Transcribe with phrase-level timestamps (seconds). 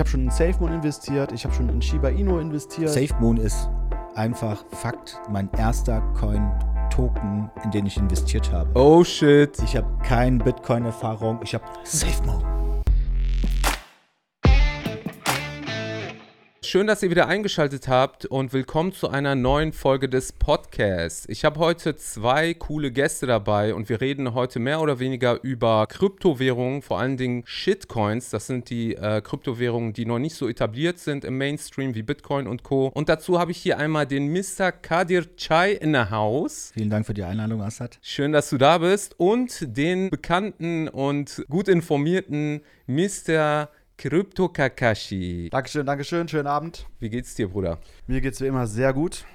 [0.00, 2.88] Ich habe schon in SafeMoon investiert, ich habe schon in Shiba Inu investiert.
[2.88, 3.68] SafeMoon ist
[4.14, 6.50] einfach Fakt mein erster Coin
[6.88, 8.70] Token, in den ich investiert habe.
[8.80, 9.58] Oh shit.
[9.62, 12.59] Ich habe keine Bitcoin-Erfahrung, ich habe SafeMoon.
[16.62, 21.24] Schön, dass ihr wieder eingeschaltet habt und willkommen zu einer neuen Folge des Podcasts.
[21.26, 25.86] Ich habe heute zwei coole Gäste dabei und wir reden heute mehr oder weniger über
[25.86, 28.28] Kryptowährungen, vor allen Dingen Shitcoins.
[28.28, 32.46] Das sind die äh, Kryptowährungen, die noch nicht so etabliert sind im Mainstream wie Bitcoin
[32.46, 32.88] und Co.
[32.88, 34.70] Und dazu habe ich hier einmal den Mr.
[34.70, 36.72] Kadir Chai in der Haus.
[36.74, 37.98] Vielen Dank für die Einladung, Assad.
[38.02, 39.18] Schön, dass du da bist.
[39.18, 43.70] Und den bekannten und gut informierten Mr.
[44.00, 45.50] Krypto Kakashi.
[45.50, 46.86] Dankeschön, Dankeschön, schönen Abend.
[47.00, 47.76] Wie geht's dir, Bruder?
[48.06, 49.26] Mir geht's wie immer sehr gut.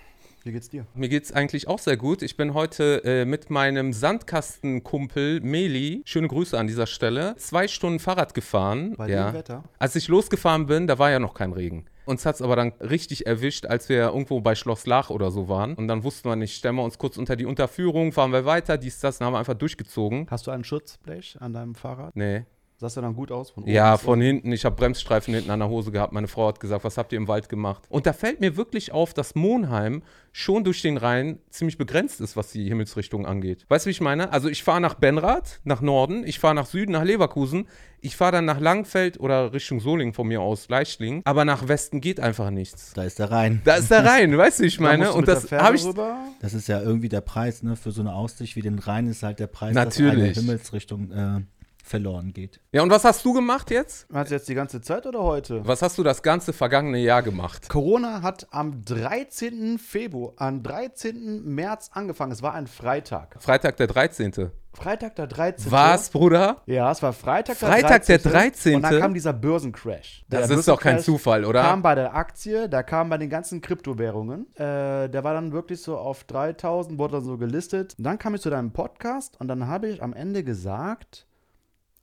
[0.43, 0.87] Wie geht's dir?
[0.95, 2.23] Mir geht's eigentlich auch sehr gut.
[2.23, 7.99] Ich bin heute äh, mit meinem Sandkastenkumpel Meli, schöne Grüße an dieser Stelle, zwei Stunden
[7.99, 8.95] Fahrrad gefahren.
[8.97, 9.29] Bei ja.
[9.29, 9.63] dem Wetter?
[9.77, 11.85] Als ich losgefahren bin, da war ja noch kein Regen.
[12.05, 15.75] Uns hat's aber dann richtig erwischt, als wir irgendwo bei Schloss Lach oder so waren.
[15.75, 18.79] Und dann wussten wir nicht, stellen wir uns kurz unter die Unterführung, fahren wir weiter,
[18.79, 20.25] dies, das, dann haben wir einfach durchgezogen.
[20.31, 22.15] Hast du einen Schutzblech an deinem Fahrrad?
[22.15, 22.45] Nee.
[22.77, 23.51] Sah das dann gut aus?
[23.51, 24.25] Von oben Ja, von unten?
[24.25, 24.51] hinten.
[24.51, 26.11] Ich habe Bremsstreifen hinten an der Hose gehabt.
[26.11, 27.83] Meine Frau hat gesagt, was habt ihr im Wald gemacht?
[27.87, 32.35] Und da fällt mir wirklich auf, dass Monheim schon durch den Rhein ziemlich begrenzt ist,
[32.35, 33.65] was die Himmelsrichtung angeht.
[33.69, 34.33] Weißt du, wie ich meine?
[34.33, 37.69] Also ich fahre nach Benrath, nach Norden, ich fahre nach Süden, nach Leverkusen,
[38.01, 42.01] ich fahre dann nach Langfeld oder Richtung Solingen von mir aus, Leichtling, aber nach Westen
[42.01, 42.91] geht einfach nichts.
[42.93, 43.61] Da ist der Rhein.
[43.63, 45.05] Da ist der Rhein, weißt du, wie ich Da meine?
[45.05, 46.17] du Und das habe ich rüber.
[46.41, 47.77] Das ist ja irgendwie der Preis, ne?
[47.77, 50.11] Für so eine Aussicht wie den Rhein ist halt der Preis, Natürlich.
[50.35, 51.41] dass eine Himmelsrichtung äh,
[51.85, 52.59] verloren geht.
[52.71, 54.11] Ja, und was hast du gemacht jetzt?
[54.11, 55.65] Meinst du jetzt die ganze Zeit oder heute?
[55.65, 57.69] Was hast du das ganze vergangene Jahr gemacht?
[57.69, 59.77] Corona hat am 13.
[59.77, 61.43] Februar, am 13.
[61.45, 62.31] März angefangen.
[62.31, 63.37] Es war ein Freitag.
[63.39, 64.51] Freitag der 13.
[64.73, 65.71] Freitag der 13.
[65.71, 66.61] Was, Bruder?
[66.65, 68.75] Ja, es war Freitag der Freitag der 13.
[68.75, 68.99] Und dann 13..
[68.99, 70.25] kam dieser Börsencrash.
[70.27, 71.61] Der Das ist doch kein Zufall, oder?
[71.61, 74.47] kam bei der Aktie, der kam bei den ganzen Kryptowährungen.
[74.55, 77.95] Äh, der war dann wirklich so auf 3000, wurde dann so gelistet.
[77.97, 81.25] Und dann kam ich zu deinem Podcast und dann habe ich am Ende gesagt,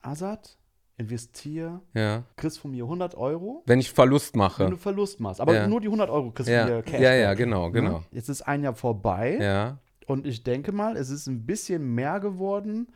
[0.02, 0.58] Azad,
[0.98, 2.24] investier, Ja.
[2.36, 4.68] kriegst von mir 100 Euro, Wenn ich Verlust wenn mache.
[4.70, 5.40] du Verlust machst.
[5.40, 5.66] Aber Ja.
[5.66, 7.00] nur die 100 Euro kriegst Ja, von mir Cash.
[7.00, 8.02] ja, ja, genau, genau.
[8.12, 9.78] Jetzt ist ein Jahr vorbei Ja.
[10.06, 12.88] und ich denke mal, es ist ein bisschen mehr geworden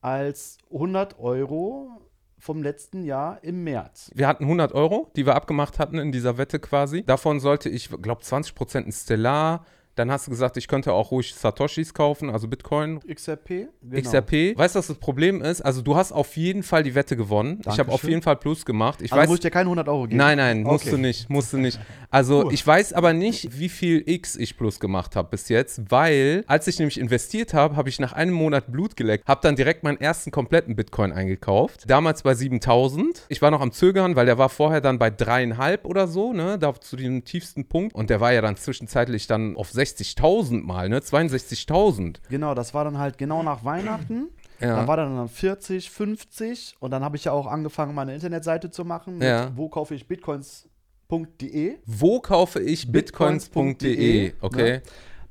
[0.00, 1.90] als 100 Euro
[2.38, 4.12] vom letzten Jahr im März.
[4.14, 7.02] Wir hatten 100 Euro, die wir abgemacht hatten in dieser Wette quasi.
[7.02, 9.64] Davon sollte ich, glaube 20% ein Stellar.
[9.98, 13.00] Dann hast du gesagt, ich könnte auch ruhig Satoshis kaufen, also Bitcoin.
[13.00, 13.68] XRP?
[13.82, 14.00] Genau.
[14.00, 14.56] XRP.
[14.56, 15.60] Weißt du, was das Problem ist?
[15.60, 17.60] Also, du hast auf jeden Fall die Wette gewonnen.
[17.62, 18.10] Ich habe auf Dankeschön.
[18.10, 19.00] jeden Fall Plus gemacht.
[19.02, 20.16] Ich also weiß, muss ich dir keine 100 Euro geben?
[20.16, 20.90] Nein, nein, musst Okay.
[20.96, 21.80] du nicht, musst du nicht.
[22.10, 22.52] Also Gut.
[22.52, 26.66] ich weiß aber nicht, wie viel X ich plus gemacht habe bis jetzt, weil als
[26.66, 30.00] ich nämlich investiert habe, habe ich nach einem Monat Blut geleckt, habe dann direkt meinen
[30.00, 31.84] ersten kompletten Bitcoin eingekauft.
[31.90, 33.26] Damals bei 7000.
[33.28, 36.58] Ich war noch am Zögern, weil der war vorher dann bei dreieinhalb oder so, ne,
[36.58, 37.94] da zu dem tiefsten Punkt.
[37.94, 42.16] Und der war ja dann zwischenzeitlich dann auf 60.000 mal, ne, 62.000.
[42.28, 44.28] Genau, das war dann halt genau nach Weihnachten.
[44.60, 44.76] Ja.
[44.76, 48.84] Dann war dann 40, 50 und dann habe ich ja auch angefangen, meine Internetseite zu
[48.84, 49.18] machen.
[49.18, 49.52] Mit Ja.
[49.54, 51.76] Wo kaufe ich bitcoins.de.
[51.86, 53.48] Wo kaufe ich bitcoins.de?
[53.48, 54.72] Bitcoins.de, Okay.
[54.72, 54.82] ne?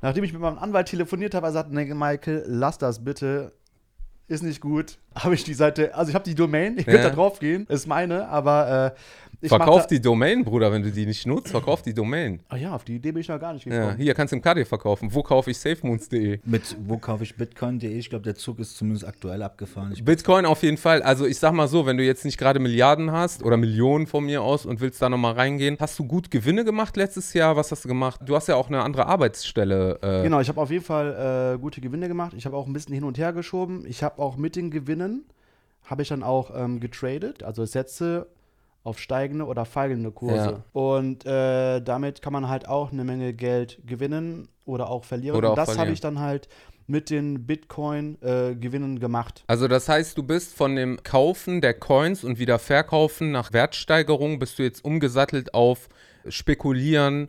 [0.01, 3.51] Nachdem ich mit meinem Anwalt telefoniert habe, er sagt, nee, Michael, lass das bitte.
[4.29, 4.97] Ist nicht gut.
[5.16, 7.03] Habe ich die Seite, also ich habe die Domain, ihr könnt Ja.
[7.09, 9.00] da drauf gehen, ist meine, aber äh,
[9.39, 12.39] ich Verkauf die Domain, Bruder, wenn du die nicht nutzt, verkauf die Domain.
[12.49, 13.97] Ah ja, auf die Idee bin ich noch gar nicht Ja, gekommen.
[13.97, 15.13] hier kannst du im KD verkaufen.
[15.13, 16.39] Wo kaufe ich safemoons.de?
[16.43, 17.97] Mit wo kaufe ich Bitcoin.de?
[17.97, 19.91] Ich glaube, der Zug ist zumindest aktuell abgefahren.
[19.93, 21.03] Ich, Bitcoin auf jeden Fall.
[21.03, 24.25] Also ich sag mal so, wenn du jetzt nicht gerade Milliarden hast oder Millionen von
[24.25, 27.55] mir aus und willst da nochmal reingehen, hast du gut Gewinne gemacht letztes Jahr?
[27.55, 28.21] Was hast du gemacht?
[28.25, 29.99] Du hast ja auch eine andere Arbeitsstelle.
[30.01, 32.33] Äh, Genau, ich habe auf jeden Fall äh, gute Gewinne gemacht.
[32.35, 33.85] Ich habe auch ein bisschen hin und her geschoben.
[33.87, 35.25] Ich habe auch mit den Gewinnen,
[35.83, 38.27] habe ich dann auch ähm, getradet, also Sätze
[38.87, 40.63] auf steigende oder fallende Kurse.
[40.71, 45.35] Und äh, damit kann man halt auch eine Menge Geld gewinnen oder auch verlieren.
[45.35, 46.47] Oder auch und das habe ich dann halt
[46.87, 49.43] mit den Bitcoin-Gewinnen gemacht.
[49.47, 54.39] Also das heißt, du bist von dem Kaufen der Coins und wieder Verkaufen nach Wertsteigerung,
[54.39, 55.89] bist du jetzt umgesattelt auf
[56.29, 57.27] Spekulieren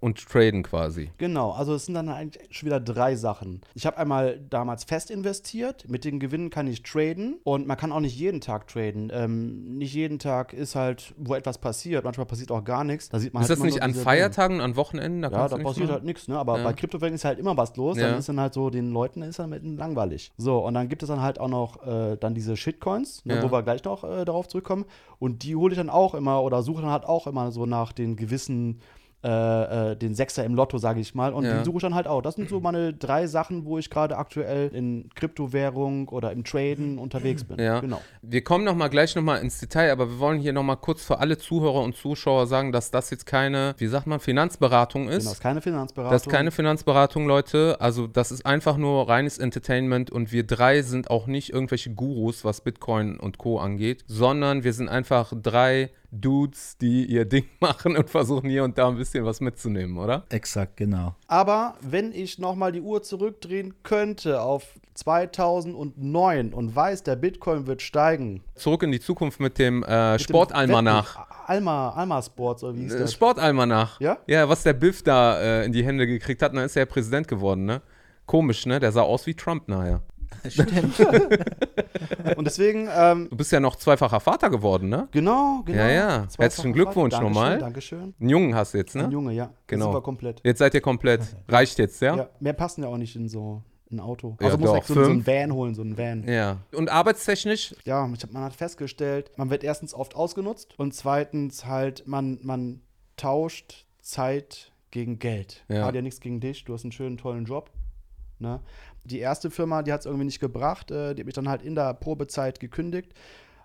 [0.00, 1.10] und Traden quasi.
[1.18, 3.60] Genau, also es sind dann eigentlich schon wieder drei Sachen.
[3.74, 7.92] Ich habe einmal damals fest investiert, mit den Gewinnen kann ich traden und man kann
[7.92, 9.10] auch nicht jeden Tag traden.
[9.12, 13.08] Ähm, nicht jeden Tag ist halt, wo etwas passiert, manchmal passiert auch gar nichts.
[13.10, 15.22] Da sieht man Ist halt das nicht an Feiertagen, an Wochenenden?
[15.22, 15.94] Ja, da du nichts passiert machen?
[15.96, 16.38] halt nichts, ne?
[16.38, 16.64] Aber Ja.
[16.64, 17.96] bei Kryptowährungen ist halt immer was los.
[17.98, 18.08] Ja.
[18.08, 20.32] Dann ist dann halt so, den Leuten ist dann mit langweilig.
[20.38, 23.42] So, und dann gibt es dann halt auch noch äh, dann diese Shitcoins, ne, Ja.
[23.42, 24.86] wo wir gleich noch äh, darauf zurückkommen.
[25.18, 27.92] Und die hole ich dann auch immer oder suche dann halt auch immer so nach
[27.92, 28.80] den gewissen
[29.22, 31.34] äh, äh, den Sechser im Lotto, sage ich mal.
[31.34, 31.56] Und Ja.
[31.56, 32.22] den suche ich dann halt auch.
[32.22, 36.98] Das sind so meine drei Sachen, wo ich gerade aktuell in Kryptowährung oder im Traden
[36.98, 37.58] unterwegs bin.
[37.58, 37.80] Ja.
[37.80, 38.00] Genau.
[38.22, 40.76] Wir kommen noch mal gleich noch mal ins Detail, aber wir wollen hier noch mal
[40.76, 45.08] kurz für alle Zuhörer und Zuschauer sagen, dass das jetzt keine, wie sagt man, Finanzberatung
[45.08, 45.18] ist.
[45.18, 46.12] Genau, das ist keine Finanzberatung.
[46.12, 47.76] Das ist keine Finanzberatung, Leute.
[47.80, 52.44] Also das ist einfach nur reines Entertainment und wir drei sind auch nicht irgendwelche Gurus,
[52.44, 53.58] was Bitcoin und Co.
[53.58, 58.76] angeht, sondern wir sind einfach drei Dudes, die ihr Ding machen und versuchen hier und
[58.78, 60.24] da ein bisschen was mitzunehmen, oder?
[60.30, 61.14] Exakt, genau.
[61.28, 67.82] Aber wenn ich nochmal die Uhr zurückdrehen könnte auf 2009 und weiß, der Bitcoin wird
[67.82, 68.42] steigen.
[68.54, 71.26] Zurück in die Zukunft mit dem äh, Sportalmanach.
[71.46, 73.12] Alma, Alma Sports oder wie hieß Äh, das?
[73.12, 74.00] Sportalmanach.
[74.00, 74.18] Ja?
[74.26, 76.86] Ja, was der Biff da äh, in die Hände gekriegt hat, dann ist er ja
[76.86, 77.82] Präsident geworden, ne?
[78.26, 78.78] Komisch, ne?
[78.78, 80.02] Der sah aus wie Trump nachher.
[80.48, 80.98] Stimmt.
[82.36, 85.08] Und deswegen, ähm, Du bist ja noch zweifacher Vater geworden, ne?
[85.10, 85.78] genau, genau.
[85.78, 86.28] Ja, ja.
[86.38, 87.24] Herzlichen Glückwunsch Vater.
[87.26, 87.58] nochmal.
[87.58, 88.14] Dankeschön.
[88.18, 89.12] Einen Jungen hast du jetzt, Ein ne?
[89.12, 89.50] Junge, ja.
[89.66, 89.86] Genau.
[89.86, 90.40] Jetzt sind wir komplett.
[90.44, 91.22] Jetzt seid ihr komplett.
[91.48, 92.16] Reicht jetzt, ja?
[92.16, 92.30] Ja.
[92.40, 94.36] mehr passen ja auch nicht in so ein Auto.
[94.40, 95.26] Ja, Also muss doch, so, so ein.
[95.26, 96.26] Van holen, so ein Van.
[96.28, 96.58] Ja.
[96.72, 97.74] Und arbeitstechnisch?
[97.84, 102.38] Ja, ich hab, man hat festgestellt, man wird erstens oft ausgenutzt und zweitens halt, man,
[102.42, 102.80] man
[103.16, 105.64] tauscht Zeit gegen Geld.
[105.68, 105.84] Ja.
[105.86, 107.70] Hat ja nichts gegen dich, du hast einen schönen, tollen Job.
[108.38, 108.60] Ne?
[109.04, 111.62] Die erste Firma, die hat es irgendwie nicht gebracht, äh, die hat mich dann halt
[111.62, 113.12] in der Probezeit gekündigt.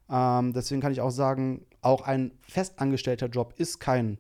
[0.10, 4.18] Ähm, deswegen kann ich auch sagen, auch ein festangestellter Job ist kein,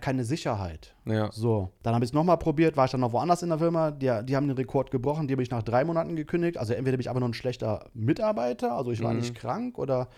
[0.00, 0.94] keine Sicherheit.
[1.04, 1.32] Ja.
[1.32, 3.90] So, dann habe ich es nochmal probiert, war ich dann noch woanders in der Firma,
[3.90, 6.58] die, die haben den Rekord gebrochen, die habe ich nach drei Monaten gekündigt.
[6.58, 9.18] Also entweder bin ich einfach nur ein schlechter Mitarbeiter, also ich war Mhm.
[9.20, 10.08] nicht krank oder,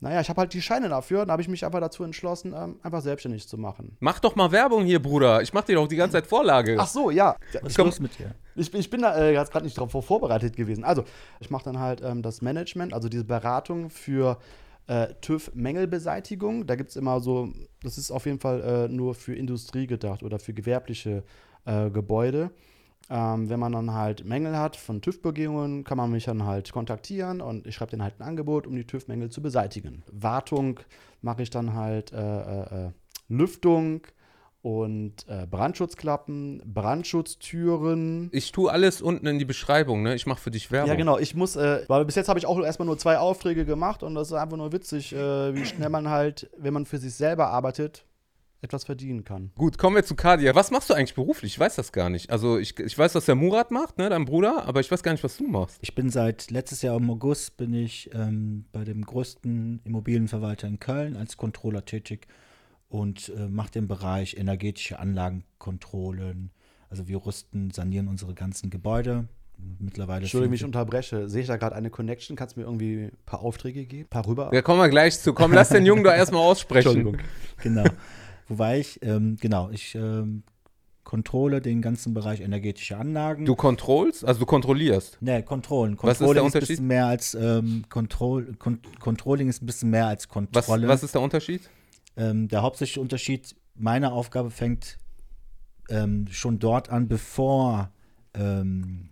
[0.00, 2.78] naja, ich habe halt die Scheine dafür, dann habe ich mich einfach dazu entschlossen, ähm,
[2.82, 3.96] einfach selbstständig zu machen.
[4.00, 5.40] Mach doch mal Werbung hier, Bruder.
[5.40, 6.76] Ich mach dir doch die ganze Zeit Vorlage.
[6.78, 7.36] Ach so, ja.
[7.62, 7.86] Was Komm.
[7.86, 8.34] los mit dir?
[8.56, 10.84] Ich, ich bin da äh, gerade nicht darauf vorbereitet gewesen.
[10.84, 11.04] Also,
[11.40, 14.38] ich mache dann halt ähm, das Management, also diese Beratung für
[14.86, 16.66] äh, TÜV-Mängelbeseitigung.
[16.66, 17.48] Da gibt es immer so,
[17.82, 21.24] das ist auf jeden Fall äh, nur für Industrie gedacht oder für gewerbliche
[21.64, 22.50] äh, Gebäude.
[23.08, 27.40] Ähm, wenn man dann halt Mängel hat von TÜV-Begehungen, kann man mich dann halt kontaktieren
[27.40, 30.02] und ich schreibe dann halt ein Angebot, um die TÜV-Mängel zu beseitigen.
[30.10, 30.80] Wartung
[31.22, 32.90] mache ich dann halt äh, äh, äh,
[33.28, 34.02] Lüftung
[34.62, 38.28] und äh, Brandschutzklappen, Brandschutztüren.
[38.32, 40.16] Ich tue alles unten in die Beschreibung, ne?
[40.16, 40.88] Ich mach für dich Werbung.
[40.88, 41.18] Ja, genau.
[41.18, 44.16] Ich muss, äh, weil bis jetzt habe ich auch erstmal nur zwei Aufträge gemacht und
[44.16, 47.50] das ist einfach nur witzig, äh, wie schnell man halt, wenn man für sich selber
[47.50, 48.04] arbeitet,
[48.62, 49.50] etwas verdienen kann.
[49.56, 50.54] Gut, kommen wir zu Kadia.
[50.54, 51.52] Was machst du eigentlich beruflich?
[51.52, 52.30] Ich weiß das gar nicht.
[52.30, 55.12] Also ich, ich weiß, was der Murat macht, ne, dein Bruder, aber ich weiß gar
[55.12, 55.78] nicht, was du machst.
[55.82, 60.80] Ich bin seit letztes Jahr im August bin ich ähm, bei dem größten Immobilienverwalter in
[60.80, 62.26] Köln als Controller tätig
[62.88, 66.50] und äh, mache den Bereich energetische Anlagenkontrollen.
[66.88, 69.26] Also wir rüsten, sanieren unsere ganzen Gebäude.
[69.78, 71.28] Mittlerweile Entschuldigung, wenn ich sind- unterbreche.
[71.28, 72.36] Sehe ich da gerade eine Connection?
[72.36, 74.04] Kannst du mir irgendwie ein paar Aufträge geben?
[74.04, 74.50] Ein paar rüber?
[74.52, 75.32] Ja, kommen wir gleich zu.
[75.32, 76.88] Komm, lass den Jungen doch erstmal aussprechen.
[76.88, 77.18] Entschuldigung.
[77.62, 77.84] Genau.
[78.48, 80.42] Wobei ich, ähm, genau, ich ähm,
[81.04, 83.44] kontrolle den ganzen Bereich energetische Anlagen.
[83.44, 85.18] Du kontrollst, also du kontrollierst.
[85.20, 85.96] Ne, Controllen.
[86.00, 86.68] Was ist der Controlling ein Unterschied?
[86.68, 90.88] bisschen mehr als ähm, Control, Con Controlling ist ein bisschen mehr als Was, Kontrolle.
[90.88, 91.68] was ist der Unterschied?
[92.16, 94.98] Ähm, der hauptsächliche Unterschied, meine Aufgabe fängt
[95.90, 97.90] ähm, schon dort an, bevor,
[98.34, 99.10] ähm,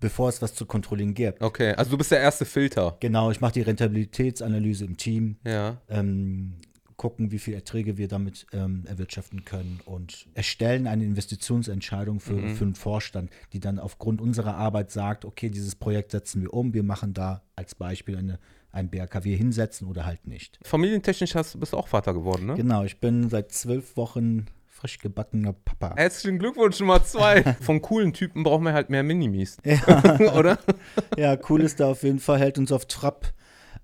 [0.00, 1.42] bevor es was zu kontrollieren gibt.
[1.42, 2.96] Okay, also du bist der erste Filter.
[3.00, 5.76] Genau, ich mache die Rentabilitätsanalyse im Team, Ja.
[7.02, 12.54] Gucken, wie viele Erträge wir damit ähm, erwirtschaften können und erstellen eine Investitionsentscheidung für, Mhm.
[12.54, 16.74] für einen Vorstand, die dann aufgrund unserer Arbeit sagt, okay, dieses Projekt setzen wir um,
[16.74, 18.38] wir machen da als Beispiel eine,
[18.70, 20.60] ein BRKW hinsetzen oder halt nicht.
[20.62, 22.54] Familientechnisch hast, bist du auch Vater geworden, ne?
[22.54, 25.94] Genau, ich bin seit zwölf Wochen frisch gebackener Papa.
[25.96, 27.42] Herzlichen Glückwunsch Nummer zwei.
[27.62, 29.56] Von coolen Typen brauchen wir halt mehr Minimis.
[30.38, 30.56] Oder?
[31.16, 33.32] Ja, cool ist da auf jeden Fall, hält uns auf Trab.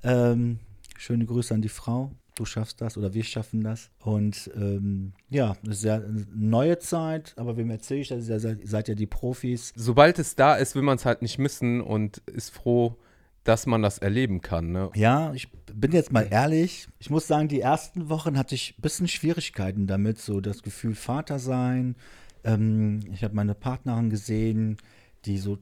[0.05, 0.61] Ähm,
[0.97, 2.13] schöne Grüße an die Frau.
[2.39, 3.91] Du schaffst das oder wir schaffen das.
[3.99, 8.29] Und ähm, ja, das ist ja eine neue Zeit, aber wem erzähle ich das?
[8.29, 9.73] Ihr seid, ja die Profis.
[9.75, 12.97] Sobald es da ist, will man es halt nicht missen und ist froh,
[13.43, 14.71] dass man das erleben kann.
[14.71, 14.89] Ne?
[14.95, 16.87] Ja, ich bin jetzt mal ehrlich.
[17.01, 20.95] Ich muss sagen, die ersten Wochen hatte ich ein bisschen Schwierigkeiten damit, so das Gefühl
[20.95, 21.97] Vater sein.
[22.45, 24.77] Ähm, ich habe meine Partnerin gesehen,
[25.25, 25.59] die so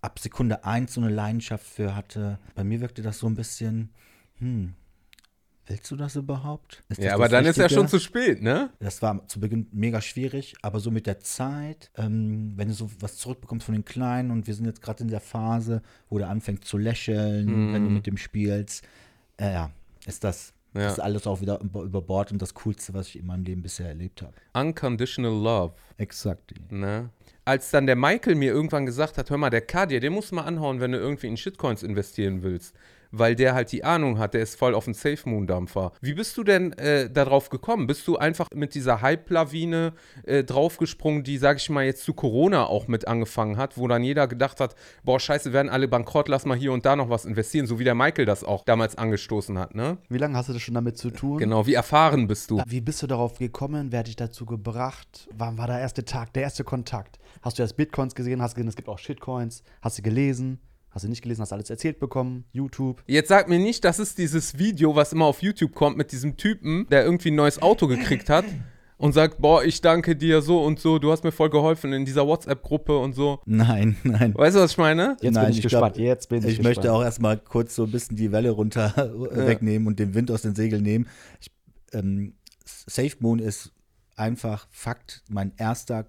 [0.00, 2.40] ab Sekunde eins so eine Leidenschaft für hatte.
[2.56, 3.90] Bei mir wirkte das so ein bisschen,
[4.38, 4.74] hm,
[5.66, 6.82] willst du das überhaupt?
[6.88, 7.80] Ist Ja, das aber das dann ist ja Richtige?
[7.80, 8.70] schon zu spät, ne?
[8.80, 12.90] Das war zu Beginn mega schwierig, aber so mit der Zeit, ähm, wenn du so
[13.00, 16.28] was zurückbekommst von den Kleinen und wir sind jetzt gerade in der Phase, wo der
[16.28, 18.84] anfängt zu lächeln, wenn du mit dem spielst,
[19.38, 19.70] äh, ja,
[20.06, 20.88] ist das, Ja.
[20.88, 23.62] ist alles auch wieder über über Bord und das Coolste, was ich in meinem Leben
[23.62, 24.32] bisher erlebt habe.
[24.54, 25.74] Unconditional Love.
[25.98, 26.54] Exakt.
[26.70, 27.10] Ne?
[27.44, 30.36] Als dann der Michael mir irgendwann gesagt hat, hör mal, der Kadir, den musst du
[30.36, 32.74] mal anhauen, wenn du irgendwie in Shitcoins investieren willst.
[33.12, 35.92] Weil der halt die Ahnung hat, der ist voll auf dem Safe Moon Dampfer.
[36.00, 37.86] Wie bist du denn äh, darauf gekommen?
[37.86, 39.92] Bist du einfach mit dieser Hype-Lawine
[40.24, 44.02] äh, draufgesprungen, die, sag ich mal, jetzt zu Corona auch mit angefangen hat, wo dann
[44.02, 47.24] jeder gedacht hat, boah, scheiße, werden alle bankrott, lass mal hier und da noch was
[47.24, 49.98] investieren, so wie der Michael das auch damals angestoßen hat, ne?
[50.08, 51.38] Wie lange hast du das schon damit zu tun?
[51.38, 52.62] Genau, wie erfahren bist du?
[52.66, 53.92] Wie bist du darauf gekommen?
[53.92, 55.28] Wer hat dich dazu gebracht?
[55.36, 57.18] Wann war der erste Tag, der erste Kontakt?
[57.42, 58.40] Hast du erst Bitcoins gesehen?
[58.40, 59.62] Hast du gesehen, es gibt auch Shitcoins?
[59.80, 60.60] Hast du gelesen?
[60.92, 63.02] Hast du nicht gelesen, hast alles erzählt bekommen, YouTube.
[63.06, 66.36] Jetzt sag mir nicht, das ist dieses Video, was immer auf YouTube kommt mit diesem
[66.36, 68.44] Typen, der irgendwie ein neues Auto gekriegt hat
[68.98, 72.04] und sagt, boah, ich danke dir so und so, du hast mir voll geholfen in
[72.04, 73.40] dieser WhatsApp-Gruppe und so.
[73.46, 74.34] Nein, nein.
[74.34, 75.16] Weißt du, was ich meine?
[75.22, 75.94] Jetzt Nein, bin ich, ich gespannt.
[75.94, 76.76] glaub, Jetzt bin ich, Ich gespannt.
[76.76, 78.92] möchte auch erstmal kurz so ein bisschen die Welle runter
[79.32, 81.08] äh, wegnehmen und den Wind aus den Segeln nehmen.
[81.40, 81.50] Ich,
[81.94, 82.34] ähm,
[82.64, 83.72] SafeMoon ist
[84.14, 86.04] einfach Fakt mein erster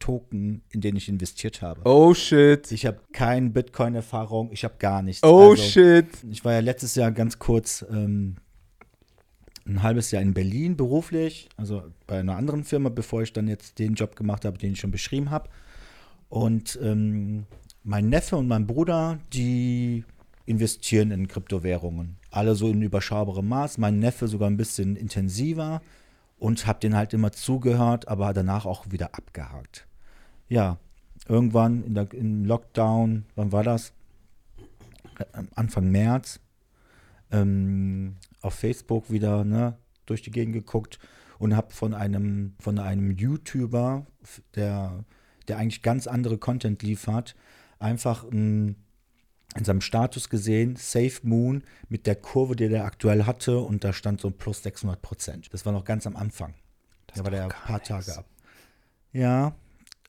[0.00, 1.82] Coin-Token, in den ich investiert habe.
[1.84, 2.70] Oh shit.
[2.72, 5.22] Ich habe keine Bitcoin-Erfahrung, ich habe gar nichts.
[5.22, 6.08] Oh Also, shit.
[6.30, 8.36] Ich war ja letztes Jahr ganz kurz ähm,
[9.66, 13.78] ein halbes Jahr in Berlin beruflich, also bei einer anderen Firma, bevor ich dann jetzt
[13.78, 15.48] den Job gemacht habe, den ich schon beschrieben habe.
[16.28, 17.44] Und ähm,
[17.84, 20.04] mein Neffe und mein Bruder, die
[20.46, 22.16] investieren in Kryptowährungen.
[22.30, 23.78] Alle so in überschaubarem Maß.
[23.78, 25.80] Mein Neffe sogar ein bisschen intensiver
[26.38, 29.86] und habe den halt immer zugehört, aber danach auch wieder abgehakt.
[30.50, 30.78] Ja,
[31.28, 33.92] irgendwann in der, im Lockdown, wann war das?
[35.18, 36.40] Äh, Anfang März,
[37.30, 40.98] ähm, auf Facebook wieder ne, durch die Gegend geguckt
[41.38, 44.06] und habe von einem, von einem YouTuber,
[44.56, 45.04] der,
[45.46, 47.36] der eigentlich ganz andere Content liefert,
[47.78, 48.74] einfach ein,
[49.54, 53.92] in seinem Status gesehen, Safe Moon mit der Kurve, die der aktuell hatte und da
[53.92, 55.48] stand so ein plus 600 Prozent.
[55.52, 56.54] Das war noch ganz am Anfang.
[57.06, 58.26] da war der ein paar Tage ab.
[59.12, 59.54] Ja,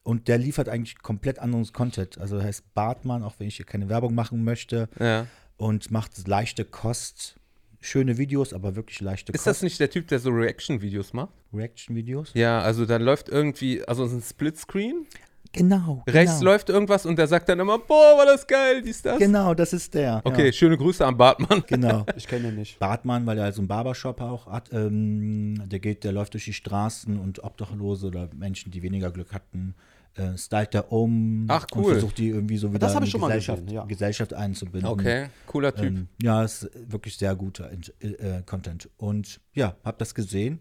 [0.04, 2.18] und der liefert eigentlich komplett anderes Content.
[2.18, 5.28] Also er heißt Bartmann, auch wenn ich hier keine Werbung machen möchte Ja.
[5.58, 7.36] und macht leichte Kost.
[7.84, 9.48] Schöne Videos, aber wirklich leichte Ist Kost.
[9.48, 11.34] das nicht der Typ, der so Reaction-Videos macht?
[11.52, 12.32] Reaction-Videos?
[12.36, 15.08] Ja, also dann läuft irgendwie, also so ein Splitscreen.
[15.54, 16.04] Genau.
[16.08, 16.52] Rechts genau.
[16.52, 19.20] läuft irgendwas und der sagt dann immer, boah, war das geil, dies, das.
[19.20, 20.22] Genau, das ist der.
[20.24, 21.64] Okay, Ja, schöne Grüße an Bartmann.
[21.68, 22.06] genau.
[22.16, 22.80] Ich kenne den nicht.
[22.80, 26.54] Bartmann, weil er also einen Barbershop auch hat, ähm, der geht, der läuft durch die
[26.54, 29.76] Straßen und Obdachlose oder Menschen, die weniger Glück hatten,
[30.16, 31.92] äh, stylt er um Ach, und cool.
[31.94, 33.86] versucht die irgendwie so wieder Das hab in ich die schon mal Gesellschaft, gesehen, ja.
[33.86, 34.90] Gesellschaft einzubinden.
[34.90, 35.86] Okay, cooler Typ.
[35.86, 38.90] Ähm, ja, ist wirklich sehr guter äh, äh, Content.
[38.98, 40.60] Und ja, hab das gesehen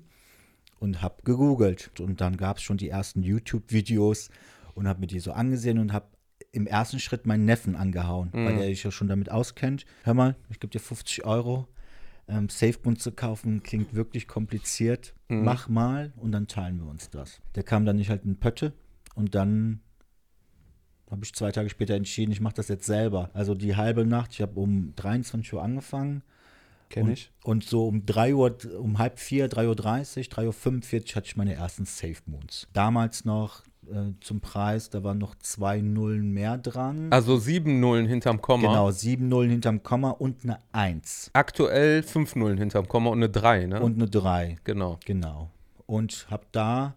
[0.78, 1.90] und hab gegoogelt.
[2.00, 4.30] Und dann gab es schon die ersten YouTube-Videos
[4.74, 6.16] und hab mir die so angesehen und hab
[6.52, 9.84] im ersten Schritt meinen Neffen angehauen, weil der sich ja schon damit auskennt.
[10.02, 11.68] Hör mal, ich gebe dir 50 Euro.
[12.28, 15.14] Ähm, Safebund zu kaufen klingt wirklich kompliziert.
[15.44, 17.40] Mach mal und dann teilen wir uns das.
[17.54, 18.72] Der kam dann nicht halt in Pötte
[19.14, 19.80] und dann
[21.10, 23.30] habe ich zwei Tage später entschieden, ich mache das jetzt selber.
[23.34, 26.22] Also die halbe Nacht, ich habe um 23 Uhr angefangen.
[26.88, 27.32] Kenne und, ich.
[27.44, 31.54] Und so um 3 Uhr, um halb vier, 3.30 Uhr, 3.45 Uhr hatte ich meine
[31.54, 32.68] ersten Safe Moons.
[32.72, 37.09] Damals noch äh, zum Preis, da waren noch zwei Nullen mehr dran.
[37.11, 38.68] Also sieben Nullen hinterm Komma.
[38.68, 43.28] Genau, sieben Nullen hinterm Komma und eine 1 Aktuell fünf Nullen hinterm Komma und eine
[43.28, 43.80] 3, ne?
[43.80, 44.56] und eine 3.
[44.64, 44.99] genau.
[45.04, 45.50] Genau.
[45.87, 46.94] Und habe da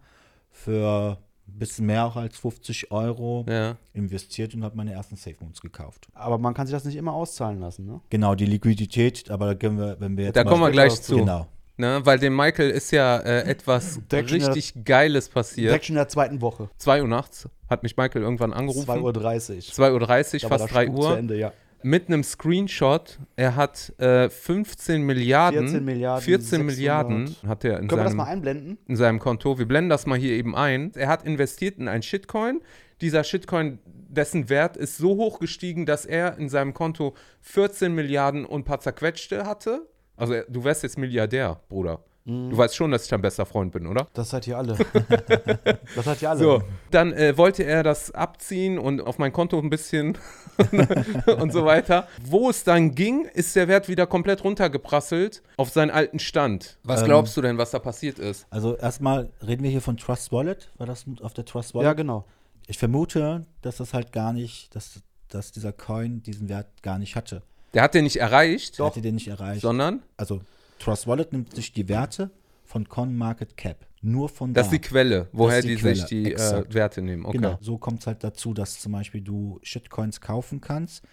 [0.51, 3.77] für ein bisschen mehr auch als 50 Euro Ja.
[3.93, 6.07] investiert und habe meine ersten Safe Moons gekauft.
[6.13, 8.01] Aber man kann sich das nicht immer auszahlen lassen, ne?
[8.09, 11.17] Genau, die Liquidität, aber da können wir, wenn wir jetzt Da kommen wir gleich zu.
[11.17, 11.47] Genau.
[11.77, 12.01] Ne?
[12.03, 15.69] Weil dem Michael ist ja äh, etwas schon richtig Geiles passiert.
[15.69, 16.69] Direkt schon in der zweiten Woche.
[16.77, 18.89] 2 Uhr nachts hat mich Michael irgendwann angerufen.
[18.89, 19.11] 2.30 Uhr.
[19.11, 21.17] 2.30 Uhr, fast der 3 Spuk Zu Uhr.
[21.17, 21.53] Ende, ja.
[21.85, 23.19] Mit einem Screenshot.
[23.35, 25.67] Er hat äh, 15 Milliarden.
[25.67, 26.65] 14 Milliarden, 14 600.
[26.65, 28.77] Milliarden hat er in Können wir das seinem mal einblenden?
[28.87, 29.57] in seinem Konto.
[29.57, 30.91] Wir blenden das mal hier eben ein.
[30.95, 32.61] Er hat investiert in ein Shitcoin.
[33.01, 38.45] Dieser Shitcoin, dessen Wert ist so hoch gestiegen, dass er in seinem Konto 14 Milliarden
[38.45, 39.85] und ein paar zerquetschte hatte.
[40.15, 41.99] Also du wärst jetzt Milliardär, Bruder.
[42.25, 44.07] Du weißt schon, dass ich dein bester Freund bin, oder?
[44.13, 44.77] Das seid ihr alle.
[45.95, 46.39] das seid ihr alle.
[46.39, 50.17] So, dann äh, wollte er das abziehen und auf mein Konto ein bisschen
[51.37, 52.07] und so weiter.
[52.23, 56.77] Wo es dann ging, ist der Wert wieder komplett runtergeprasselt auf seinen alten Stand.
[56.83, 58.47] Was Ähm, glaubst du denn, was da passiert ist?
[58.49, 60.71] Also erstmal reden wir hier von Trust Wallet.
[60.77, 61.87] War das auf der Trust Wallet?
[61.87, 62.23] Ja, genau.
[62.67, 67.17] Ich vermute, dass das halt gar nicht, dass, dass dieser Coin diesen Wert gar nicht
[67.17, 67.41] hatte.
[67.73, 69.61] Der hat den nicht erreicht, Der hatte den nicht erreicht.
[69.61, 70.41] sondern also
[70.79, 72.29] Trust Wallet nimmt sich die Werte
[72.63, 73.85] von CoinMarketCap.
[74.01, 74.73] Nur von das da.
[74.73, 76.65] ist die Quelle, woher die die, Quelle, sich die äh.
[76.73, 77.25] Werte nehmen.
[77.25, 77.37] Okay.
[77.37, 77.57] Genau.
[77.61, 81.03] So kommt es halt dazu, dass zum Beispiel du Shitcoins kaufen kannst,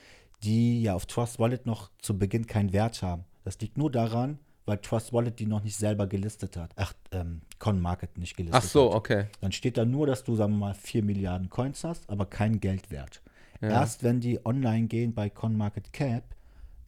[0.42, 3.24] die ja auf Trust Wallet noch zu Beginn keinen Wert haben.
[3.44, 6.72] Das liegt nur daran, weil Trust Wallet die noch nicht selber gelistet hat.
[6.76, 8.96] Ach, ähm, CoinMarket nicht gelistet Ach so, hat.
[8.96, 9.24] okay.
[9.40, 12.58] Dann steht da nur, dass du, sagen wir mal, 4 Milliarden Coins hast, aber kein
[12.58, 13.22] Geldwert.
[13.60, 13.68] Ja.
[13.68, 16.24] Erst wenn die online gehen bei CoinMarketCap,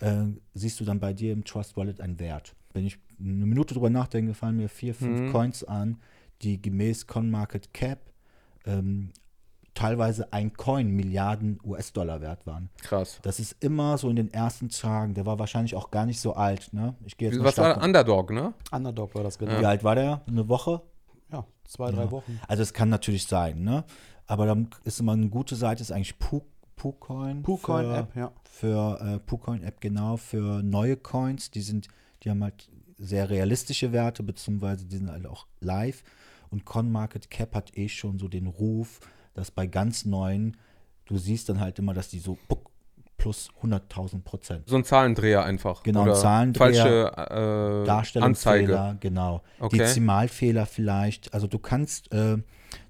[0.02, 2.54] äh, siehst du dann bei dir im Trust Wallet einen Wert.
[2.72, 5.32] Wenn ich eine Minute drüber nachdenke, fallen mir vier, fünf Mhm.
[5.32, 5.98] Coins an,
[6.42, 7.98] die gemäß CoinMarketCap
[8.66, 9.12] ähm,
[9.74, 12.68] teilweise ein Coin Milliarden US-Dollar wert waren.
[12.82, 13.18] Krass.
[13.22, 15.14] Das ist immer so in den ersten Tagen.
[15.14, 16.72] Der war wahrscheinlich auch gar nicht so alt.
[16.72, 16.94] Ne?
[17.06, 18.52] Ich gehe jetzt mal Was war stark- Underdog, ne?
[18.70, 19.58] Underdog war das genau.
[19.60, 20.20] Wie alt war der?
[20.26, 20.82] Eine Woche?
[21.32, 22.10] Ja, zwei, drei Ja.
[22.10, 22.38] Wochen.
[22.48, 23.84] Also es kann natürlich sein, ne?
[24.26, 26.42] Aber dann ist immer eine gute Seite, ist eigentlich Pu-
[26.76, 27.42] PuCoin.
[27.42, 28.32] PuCoin für- App, ja.
[28.44, 31.50] Für äh, PuCoin App, genau, für neue Coins.
[31.50, 31.88] Die sind,
[32.22, 36.02] die haben halt sehr realistische Werte, beziehungsweise die sind halt auch live.
[36.50, 39.00] Und CoinMarketCap hat eh schon so den Ruf,
[39.34, 40.56] dass bei ganz neuen,
[41.06, 42.70] du siehst dann halt immer, dass die so puck,
[43.16, 44.68] plus 100.000 Prozent.
[44.68, 45.82] So ein Zahlendreher einfach.
[45.84, 48.98] Genau, ein Oder Zahlendreher, Falsche äh, Darstellungsfehler, Anzeige.
[49.00, 49.42] genau.
[49.60, 49.78] Okay.
[49.78, 51.32] Dezimalfehler vielleicht.
[51.32, 52.38] Also du kannst, äh,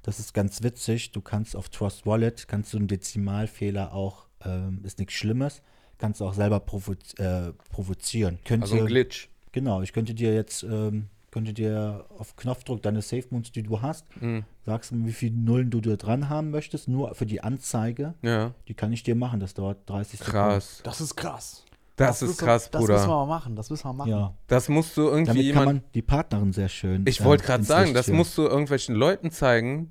[0.02, 4.80] das ist ganz witzig, du kannst auf Trust Wallet, kannst du einen Dezimalfehler auch, ähm,
[4.84, 5.62] ist nichts Schlimmes,
[5.98, 8.38] kannst du auch selber provo äh, provozieren.
[8.44, 9.28] Könnte, Also ein Glitch.
[9.52, 13.80] Genau, ich könnte dir jetzt, ähm, könnte dir auf Knopfdruck deine Safe Moons, die du
[13.80, 14.44] hast, Mhm.
[14.66, 18.14] sagst du mir, wie viele Nullen du da dran haben möchtest, nur für die Anzeige,
[18.22, 18.54] Ja.
[18.68, 20.32] die kann ich dir machen, das dauert 30 Sekunden.
[20.38, 20.80] Krass.
[20.84, 21.64] Das ist krass.
[21.96, 23.08] Das, ist müssen- krass, Das müssen wir Bruder.
[23.08, 23.54] mal machen.
[23.56, 24.10] Das müssen wir machen.
[24.10, 25.66] Ja, Das musst du irgendwie damit kann jemand.
[25.66, 27.04] man die Partnerin sehr schön.
[27.06, 28.16] Ich äh, wollte gerade ins sagen, Licht das führen.
[28.18, 29.90] musst du irgendwelchen Leuten zeigen,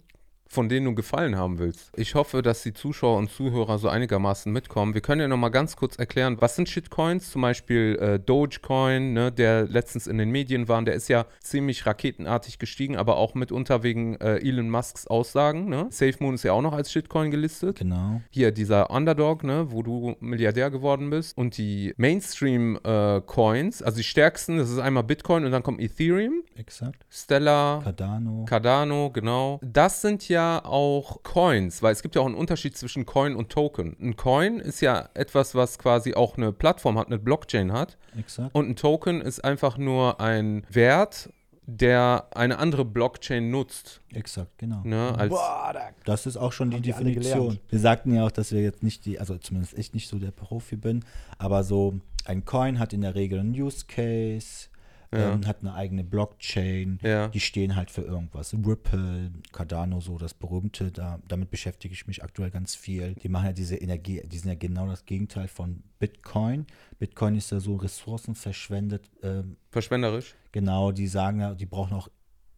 [0.52, 1.92] von denen du gefallen haben willst.
[1.96, 4.94] Ich hoffe, dass die Zuschauer und Zuhörer so einigermaßen mitkommen.
[4.94, 7.32] Wir können ja noch mal ganz kurz erklären, was sind Shitcoins?
[7.32, 10.82] Zum Beispiel äh, Dogecoin, ne, der letztens in den Medien war.
[10.82, 15.70] Der ist ja ziemlich raketenartig gestiegen, aber auch mitunter wegen äh, Elon Musks Aussagen.
[15.70, 15.88] Ne?
[15.90, 17.80] SafeMoon ist ja auch noch als Shitcoin gelistet.
[17.80, 18.22] Genau.
[18.30, 21.38] Hier dieser Underdog, ne, wo du Milliardär geworden bist.
[21.38, 27.06] Und die Mainstream-Coins, also die stärksten, das ist einmal Bitcoin und dann kommt Ethereum, Exakt.
[27.10, 28.46] Stellar, Cardano.
[28.46, 29.60] Cardano, genau.
[29.64, 33.50] Das sind ja auch Coins, weil es gibt ja auch einen Unterschied zwischen Coin und
[33.50, 33.96] Token.
[34.00, 37.98] Ein Coin ist ja etwas, was quasi auch eine Plattform hat, eine Blockchain hat.
[38.18, 38.54] exakt.
[38.54, 41.30] Und ein Token ist einfach nur ein Wert,
[41.66, 44.02] der eine andere Blockchain nutzt.
[44.14, 44.82] Exakt, genau.
[44.84, 47.60] Ne, als, Boah, da Das ist auch schon die Definition.
[47.70, 50.32] Wir sagten ja auch, dass wir jetzt nicht die, also zumindest ich nicht so der
[50.32, 51.06] Profi bin,
[51.38, 54.68] aber so ein Coin hat in der Regel einen Use Case,
[55.14, 55.34] Ja.
[55.34, 57.28] ähm, hat eine eigene Blockchain, Ja.
[57.28, 58.54] die stehen halt für irgendwas.
[58.54, 63.16] Ripple, Cardano, so das berühmte, da, damit beschäftige ich mich aktuell ganz viel.
[63.16, 66.66] Die machen ja diese Energie, die sind ja genau das Gegenteil von Bitcoin.
[66.98, 70.36] Bitcoin ist ja so ressourcenverschwendet, ähm, verschwenderisch.
[70.52, 72.10] Genau, die sagen ja, die brauchen auch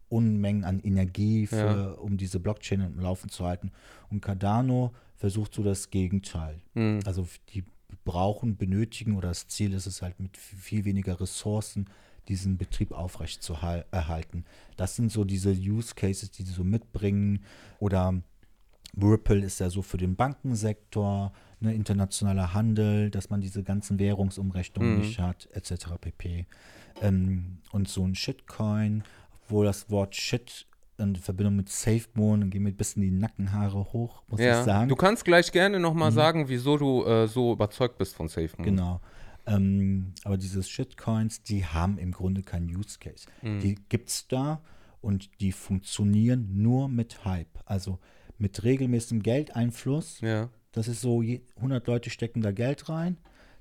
[0.08, 1.90] Unmengen an Energie, für, Ja.
[1.92, 3.72] um diese Blockchain im Laufen zu halten.
[4.10, 6.60] Und Cardano versucht so das Gegenteil.
[6.74, 7.00] Hm.
[7.04, 7.64] Also die
[8.04, 11.86] brauchen, benötigen oder das Ziel ist es halt mit viel weniger Ressourcen
[12.28, 14.44] diesen Betrieb aufrecht zu hal- erhalten.
[14.76, 17.40] Das sind so diese Use Cases, die sie so mitbringen.
[17.78, 18.14] Oder
[19.00, 24.92] Ripple ist ja so für den Bankensektor, ne, internationaler Handel, dass man diese ganzen Währungsumrechnungen
[24.92, 24.98] Mhm.
[25.00, 25.98] nicht hat, etc.
[26.00, 26.46] pp.
[27.02, 29.02] Ähm, und so ein Shitcoin,
[29.48, 33.92] wo das Wort Shit in Verbindung mit SafeMoon, dann gehen mir ein bisschen die Nackenhaare
[33.92, 34.62] hoch, muss ich Ja.
[34.62, 34.88] sagen.
[34.88, 36.14] Du kannst gleich gerne nochmal Mhm.
[36.14, 38.64] sagen, wieso du äh, so überzeugt bist von SafeMoon.
[38.64, 39.00] Genau.
[39.46, 43.26] Ähm, aber diese Shitcoins, die haben im Grunde keinen Use Case.
[43.42, 43.60] Mhm.
[43.60, 44.62] Die gibt es da
[45.00, 47.60] und die funktionieren nur mit Hype.
[47.66, 47.98] Also
[48.38, 50.20] mit regelmäßigem Geldeinfluss.
[50.20, 50.48] Ja.
[50.72, 53.18] Das ist so, je- 100 Leute stecken da Geld rein,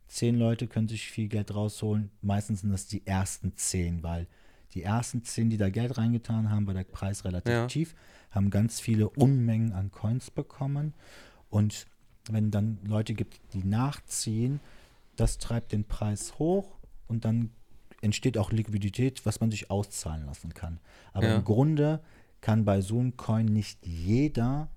[0.07, 2.09] 10 Leute können sich viel Geld rausholen.
[2.21, 4.27] Meistens sind das die ersten 10, weil
[4.73, 7.67] die ersten 10, die da Geld reingetan haben, war der Preis relativ Ja.
[7.67, 7.93] tief,
[8.31, 10.93] haben ganz viele Unmengen an Coins bekommen.
[11.49, 11.85] Und
[12.31, 14.59] wenn dann Leute gibt, die nachziehen,
[15.15, 17.51] das treibt den Preis hoch und dann
[18.01, 20.79] entsteht auch Liquidität, was man sich auszahlen lassen kann.
[21.13, 21.35] Aber Ja.
[21.35, 22.01] im Grunde
[22.41, 24.69] kann bei so einem Coin nicht jeder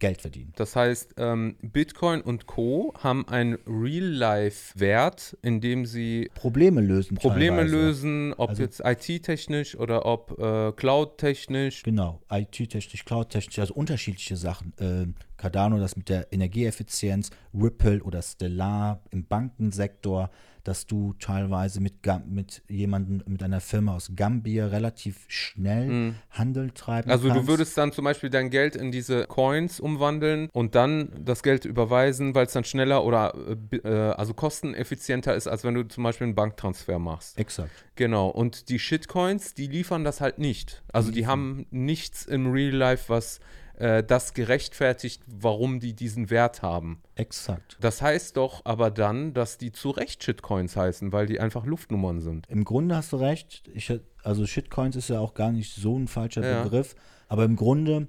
[0.00, 0.52] Geld verdienen.
[0.56, 2.94] Das heißt, ähm, Bitcoin und Co.
[2.98, 7.16] haben einen Real-Life-Wert, in dem sie Probleme lösen.
[7.16, 7.76] Probleme teilweise.
[7.76, 11.82] lösen, ob Also- jetzt IT-technisch oder ob äh, Cloud-technisch.
[11.82, 14.72] Genau, IT-technisch, Cloud-technisch, also unterschiedliche Sachen.
[14.78, 20.30] Ähm, Cardano, das mit der Energieeffizienz, Ripple oder Stellar im Bankensektor,
[20.64, 21.94] dass du teilweise mit,
[22.26, 27.42] mit jemandem, mit einer Firma aus Gambia relativ schnell Handel treiben Also kannst.
[27.42, 31.64] du würdest dann zum Beispiel dein Geld in diese Coins umwandeln und dann das Geld
[31.64, 33.34] überweisen, weil es dann schneller oder
[33.72, 37.38] äh, äh, also kosteneffizienter ist, als wenn du zum Beispiel einen Banktransfer machst.
[37.38, 37.70] Exakt.
[37.96, 38.28] Genau.
[38.28, 40.82] Und die Shitcoins, die liefern das halt nicht.
[40.92, 43.40] Also die haben nichts im Real Life, was
[43.80, 47.00] äh, das gerechtfertigt, warum die diesen Wert haben.
[47.14, 47.78] Exakt.
[47.80, 52.20] Das heißt doch aber dann, dass die zu Recht Shitcoins heißen, weil die einfach Luftnummern
[52.20, 52.46] sind.
[52.48, 53.68] Im Grunde hast du recht.
[53.74, 56.62] Ich, also Shitcoins ist ja auch gar nicht so ein falscher Ja.
[56.62, 56.94] Begriff.
[57.28, 58.08] Aber im Grunde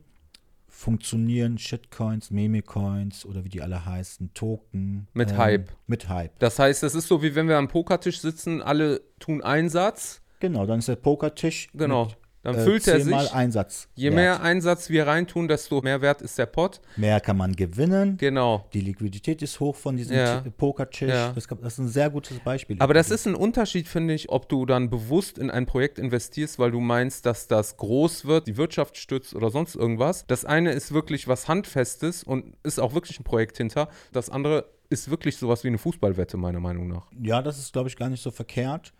[0.67, 5.07] funktionieren Shitcoins, Memecoins oder wie die alle heißen, Token.
[5.13, 5.69] Mit Hype.
[5.85, 6.37] Mit Hype.
[6.39, 10.21] Das heißt, es ist so, wie wenn wir am Pokertisch sitzen, alle tun Einsatz.
[10.39, 11.69] Genau, dann ist der Pokertisch.
[11.73, 12.05] Genau.
[12.05, 13.33] Mit, Dann äh, füllt er sich.
[13.33, 13.87] Einsatz.
[13.93, 14.15] Je wert.
[14.15, 16.81] mehr Einsatz wir reintun, desto mehr wert ist der Pot.
[16.95, 18.17] mehr kann man gewinnen.
[18.17, 18.65] Genau.
[18.73, 20.43] Die Liquidität ist hoch von diesem Ja.
[20.57, 21.09] Pokertisch.
[21.09, 21.33] Ja.
[21.33, 22.77] Das, das ist ein sehr gutes Beispiel.
[22.79, 26.57] Aber das ist ein Unterschied, finde ich, ob du dann bewusst in ein Projekt investierst,
[26.57, 30.25] weil du meinst, dass das groß wird, die Wirtschaft stützt oder sonst irgendwas.
[30.25, 33.87] Das eine ist wirklich was Handfestes und ist auch wirklich ein Projekt hinter.
[34.13, 37.05] Das andere ist wirklich sowas wie eine Fußballwette, meiner Meinung nach.
[37.21, 38.93] Ja, das ist, glaube ich, gar nicht so verkehrt.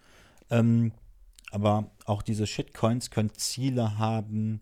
[0.50, 0.92] Ähm,
[1.52, 4.62] aber auch diese Shitcoins können Ziele haben.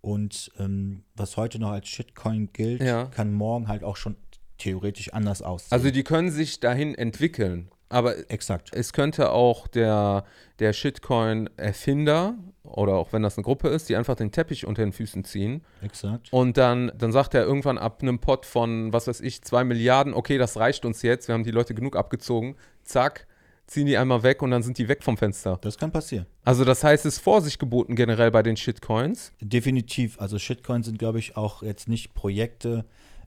[0.00, 3.06] Und ähm, was heute noch als Shitcoin gilt, Ja.
[3.06, 4.16] kann morgen halt auch schon
[4.58, 5.72] theoretisch anders aussehen.
[5.72, 7.68] Also die können sich dahin entwickeln.
[7.90, 8.70] Aber Exakt.
[8.74, 10.24] es könnte auch der,
[10.58, 14.92] der Shitcoin-Erfinder oder auch wenn das eine Gruppe ist, die einfach den Teppich unter den
[14.92, 16.32] Füßen ziehen Exakt.
[16.32, 20.12] Und dann, dann sagt er irgendwann ab einem Pot von, was weiß ich, zwei Milliarden,
[20.12, 23.26] okay, das reicht uns jetzt, wir haben die Leute genug abgezogen, zack,
[23.68, 25.58] ziehen die einmal weg und dann sind die weg vom Fenster.
[25.60, 26.26] Das kann passieren.
[26.44, 29.32] Also das heißt, es ist Vorsicht geboten generell bei den Shitcoins.
[29.40, 30.20] Definitiv.
[30.20, 32.86] Also Shitcoins sind, glaube ich, auch jetzt nicht Projekte,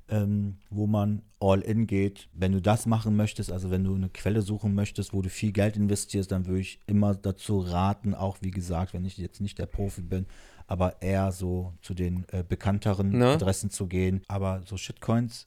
[0.10, 2.28] ähm, wo man all in geht.
[2.34, 5.52] Wenn du das machen möchtest, also wenn du eine Quelle suchen möchtest, wo du viel
[5.52, 9.60] Geld investierst, dann würde ich immer dazu raten, auch wie gesagt, wenn ich jetzt nicht
[9.60, 10.26] der Profi bin,
[10.68, 13.34] aber eher so zu den äh, bekannteren Ne?
[13.34, 14.22] Adressen zu gehen.
[14.28, 15.46] Aber so Shitcoins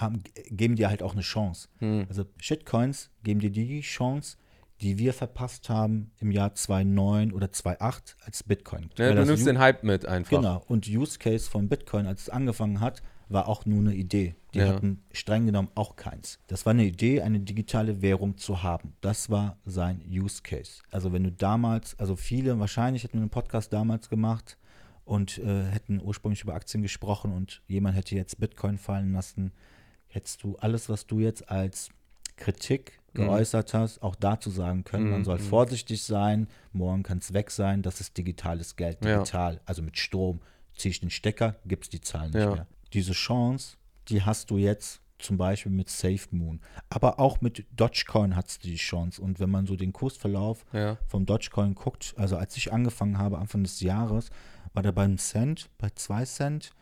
[0.00, 1.68] haben, geben dir halt auch eine Chance.
[1.78, 2.06] Hm.
[2.08, 4.36] Also Shitcoins geben dir die Chance,
[4.80, 8.90] die wir verpasst haben im Jahr 2009 oder 2008 als Bitcoin.
[8.98, 10.30] Ne, du nimmst den Hype mit einfach.
[10.38, 10.62] Genau.
[10.66, 14.34] Und Use Case von Bitcoin, als es angefangen hat, war auch nur eine Idee.
[14.52, 14.68] Die Ja.
[14.68, 16.38] hatten streng genommen auch keins.
[16.48, 18.94] Das war eine Idee, eine digitale Währung zu haben.
[19.00, 20.82] Das war sein Use Case.
[20.90, 24.58] Also wenn du damals, also viele wahrscheinlich hätten einen Podcast damals gemacht
[25.04, 29.52] und äh, hätten ursprünglich über Aktien gesprochen und jemand hätte jetzt Bitcoin fallen lassen,
[30.14, 31.90] hättest du alles, was du jetzt als
[32.36, 33.26] Kritik Mhm.
[33.26, 35.08] geäußert hast, auch dazu sagen können.
[35.10, 39.18] Man soll vorsichtig sein, morgen kann es weg sein, das ist digitales Geld, Ja.
[39.18, 40.40] digital, also mit Strom.
[40.76, 42.50] Ziehe ich den Stecker, gibt es die Zahlen nicht Ja.
[42.52, 42.66] mehr.
[42.92, 43.76] Diese Chance,
[44.08, 46.60] die hast du jetzt zum Beispiel mit SafeMoon.
[46.90, 49.22] Aber auch mit Dogecoin hast du die Chance.
[49.22, 50.98] Und wenn man so den Kursverlauf Ja.
[51.06, 54.30] vom Dogecoin guckt, also als ich angefangen habe, Anfang des Jahres,
[54.72, 56.72] war der bei einem Cent, bei zwei Cent.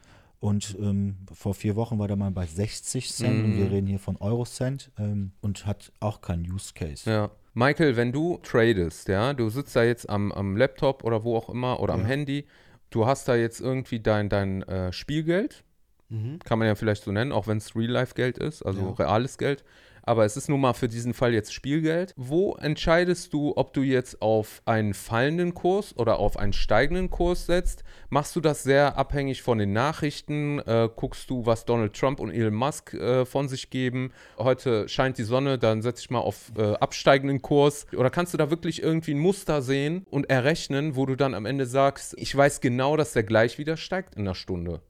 [0.43, 3.45] Und ähm, vor vier Wochen war der mal bei 60 Cent.
[3.45, 4.91] Und wir reden hier von Eurocent.
[4.99, 7.09] Ähm, und hat auch keinen Use Case.
[7.09, 7.31] Ja.
[7.55, 11.49] Michael, wenn du tradest, ja, du sitzt da jetzt am, am Laptop oder wo auch
[11.49, 12.47] immer oder am Handy,
[12.91, 15.63] du hast da jetzt irgendwie dein, dein äh, Spielgeld,
[16.09, 16.41] Mhm.
[16.41, 18.91] kann man ja vielleicht so nennen, auch wenn es Real-Life-Geld ist, also Ja.
[18.91, 19.65] reales Geld.
[20.03, 22.13] Aber es ist nun mal für diesen Fall jetzt Spielgeld.
[22.17, 27.47] Wo entscheidest du, ob du jetzt auf einen fallenden Kurs oder auf einen steigenden Kurs
[27.47, 27.85] setzt?
[28.11, 30.59] Machst du das sehr abhängig von den Nachrichten?
[30.61, 34.13] Äh, guckst du, was Donald Trump und Elon Musk äh, von sich geben?
[34.39, 37.87] Heute scheint die Sonne, dann setze ich mal auf äh, absteigenden Kurs.
[37.97, 41.47] Oder kannst du da wirklich irgendwie ein Muster sehen und errechnen, wo du dann am
[41.47, 44.81] Ende sagst, ich weiß genau, dass der gleich wieder steigt in einer Stunde?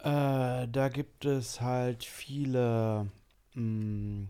[0.00, 3.08] Äh, da gibt es halt viele
[3.58, 4.28] mh,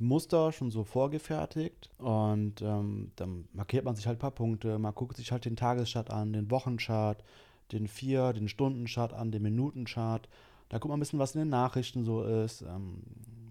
[0.00, 4.94] Muster schon so vorgefertigt und ähm, dann markiert man sich halt ein paar Punkte, man
[4.94, 7.24] guckt sich halt den Tageschart an, den Wochenchart,
[7.72, 10.28] den Vier-, den Stundenchart an, den Minutenchart.
[10.68, 12.62] Da guckt man ein bisschen, was in den Nachrichten so ist.
[12.62, 13.02] Ähm,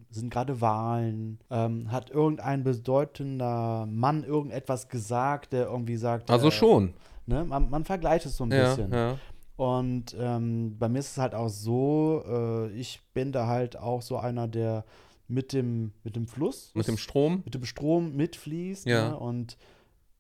[0.10, 1.40] sind gerade Wahlen?
[1.50, 6.32] Ähm, hat irgendein bedeutender Mann irgendetwas gesagt, der irgendwie sagt.
[6.32, 6.94] Also äh, schon.
[7.26, 7.44] Ne?
[7.44, 8.94] Man, man vergleicht es so ein Ja, bisschen.
[8.94, 9.18] ja.
[9.58, 14.02] Und ähm, bei mir ist es halt auch so, äh, ich bin da halt auch
[14.02, 14.86] so einer, der
[15.28, 17.42] mit dem, mit dem Fluss, Mit dem Strom.
[17.44, 18.86] mit dem Strom mitfließt.
[18.86, 19.10] Ja.
[19.10, 19.18] Ne?
[19.18, 19.58] Und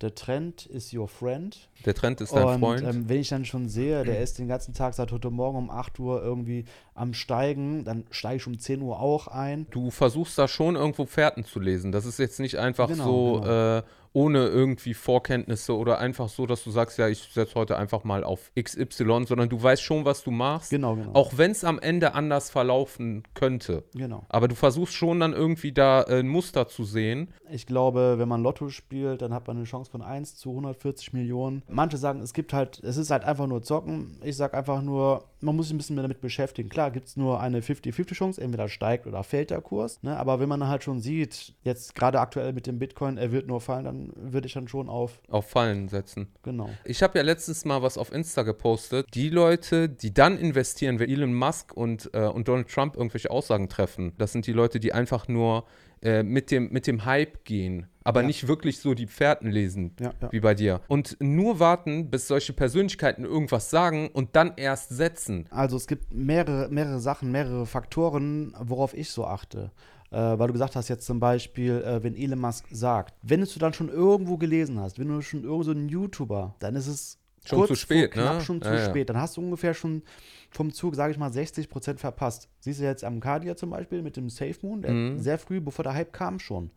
[0.01, 1.69] der Trend ist your friend.
[1.85, 2.83] Der Trend ist dein und Freund.
[2.83, 5.69] Ähm, wenn ich dann schon sehe, der ist den ganzen Tag seit heute Morgen um
[5.71, 9.65] 8 Uhr irgendwie am Steigen, dann steige ich um 10 Uhr auch ein.
[9.71, 11.91] du versuchst da schon irgendwo Fährten zu lesen.
[11.91, 13.77] Das ist jetzt nicht einfach Genau, so genau.
[13.77, 13.83] Äh,
[14.17, 18.23] ohne irgendwie Vorkenntnisse oder einfach so, dass du sagst, ja, ich setze heute einfach mal
[18.23, 20.71] auf XY, sondern du weißt schon, was du machst.
[20.71, 21.11] Genau, genau.
[21.13, 23.83] Auch wenn es am Ende anders verlaufen könnte.
[23.93, 24.25] Genau.
[24.29, 27.31] Aber du versuchst schon dann irgendwie da äh, ein Muster zu sehen.
[27.51, 31.13] Ich glaube, wenn man Lotto spielt, dann hat man eine Chance von 1 zu 140
[31.13, 31.61] Millionen.
[31.67, 34.17] Manche sagen, es gibt halt, es ist halt einfach nur Zocken.
[34.23, 36.69] Ich sage einfach nur, man muss sich ein bisschen mehr damit beschäftigen.
[36.69, 40.01] Klar, gibt es nur eine 50-50 Chance, entweder steigt oder fällt der Kurs.
[40.03, 40.17] Ne?
[40.17, 43.61] Aber wenn man halt schon sieht, jetzt gerade aktuell mit dem Bitcoin, er wird nur
[43.61, 46.27] fallen, dann würde ich dann schon auf, Auf Fallen setzen.
[46.43, 46.69] genau.
[46.85, 49.07] Ich habe ja letztens mal was auf Insta gepostet.
[49.13, 53.69] Die Leute, die dann investieren, wenn Elon Musk und, äh, und Donald Trump irgendwelche Aussagen
[53.69, 55.65] treffen, das sind die Leute, die einfach nur
[56.07, 58.27] äh, mit, dem, mit dem Hype gehen, aber Ja.
[58.27, 60.31] nicht wirklich so die Pferden lesen, Ja, ja.
[60.31, 60.79] wie bei dir.
[60.87, 65.45] Und nur warten, bis solche Persönlichkeiten irgendwas sagen und dann erst setzen.
[65.49, 69.71] Also es gibt mehrere, mehrere Sachen, mehrere Faktoren, worauf ich so achte.
[70.09, 73.53] Äh, weil du gesagt hast jetzt zum Beispiel, äh, wenn Elon Musk sagt, wenn es
[73.53, 76.87] du dann schon irgendwo gelesen hast, wenn du schon irgendwo so einen YouTuber, dann ist
[76.87, 78.41] es Schon kurz zu spät, vor knapp ne?
[78.41, 79.09] schon zu Ja, spät.
[79.09, 80.03] Dann hast du ungefähr schon
[80.51, 82.49] vom Zug, sage ich mal, 60 Prozent verpasst.
[82.59, 85.19] Siehst du jetzt am Kadia zum Beispiel mit dem Safe Moon, der Mhm.
[85.19, 86.71] sehr früh, bevor der Hype kam schon.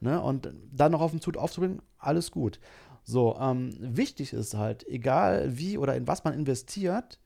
[0.00, 0.20] Ne?
[0.20, 2.60] Und dann noch auf den Zug aufzubringen, alles gut.
[3.04, 7.18] So, ähm, wichtig ist halt, egal wie oder in was man investiert,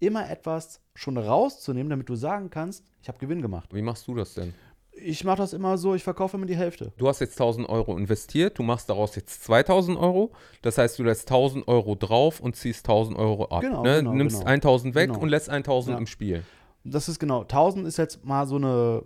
[0.00, 3.72] immer etwas schon rauszunehmen, damit du sagen kannst, ich habe Gewinn gemacht.
[3.74, 4.54] Wie machst du das denn?
[4.92, 6.92] Ich mache das immer so, ich verkaufe immer die Hälfte.
[6.98, 10.32] Du hast jetzt 1000 Euro investiert, du machst daraus jetzt 2000 Euro.
[10.62, 13.60] Das heißt, du lässt 1000 Euro drauf und ziehst 1000 Euro ab.
[13.62, 13.98] Genau, ne?
[13.98, 14.50] genau, Nimmst genau.
[14.50, 15.20] 1000 weg Genau.
[15.22, 15.98] und lässt 1000 Ja.
[15.98, 16.42] im Spiel.
[16.84, 19.02] Das ist genau, 1000 ist jetzt mal so eine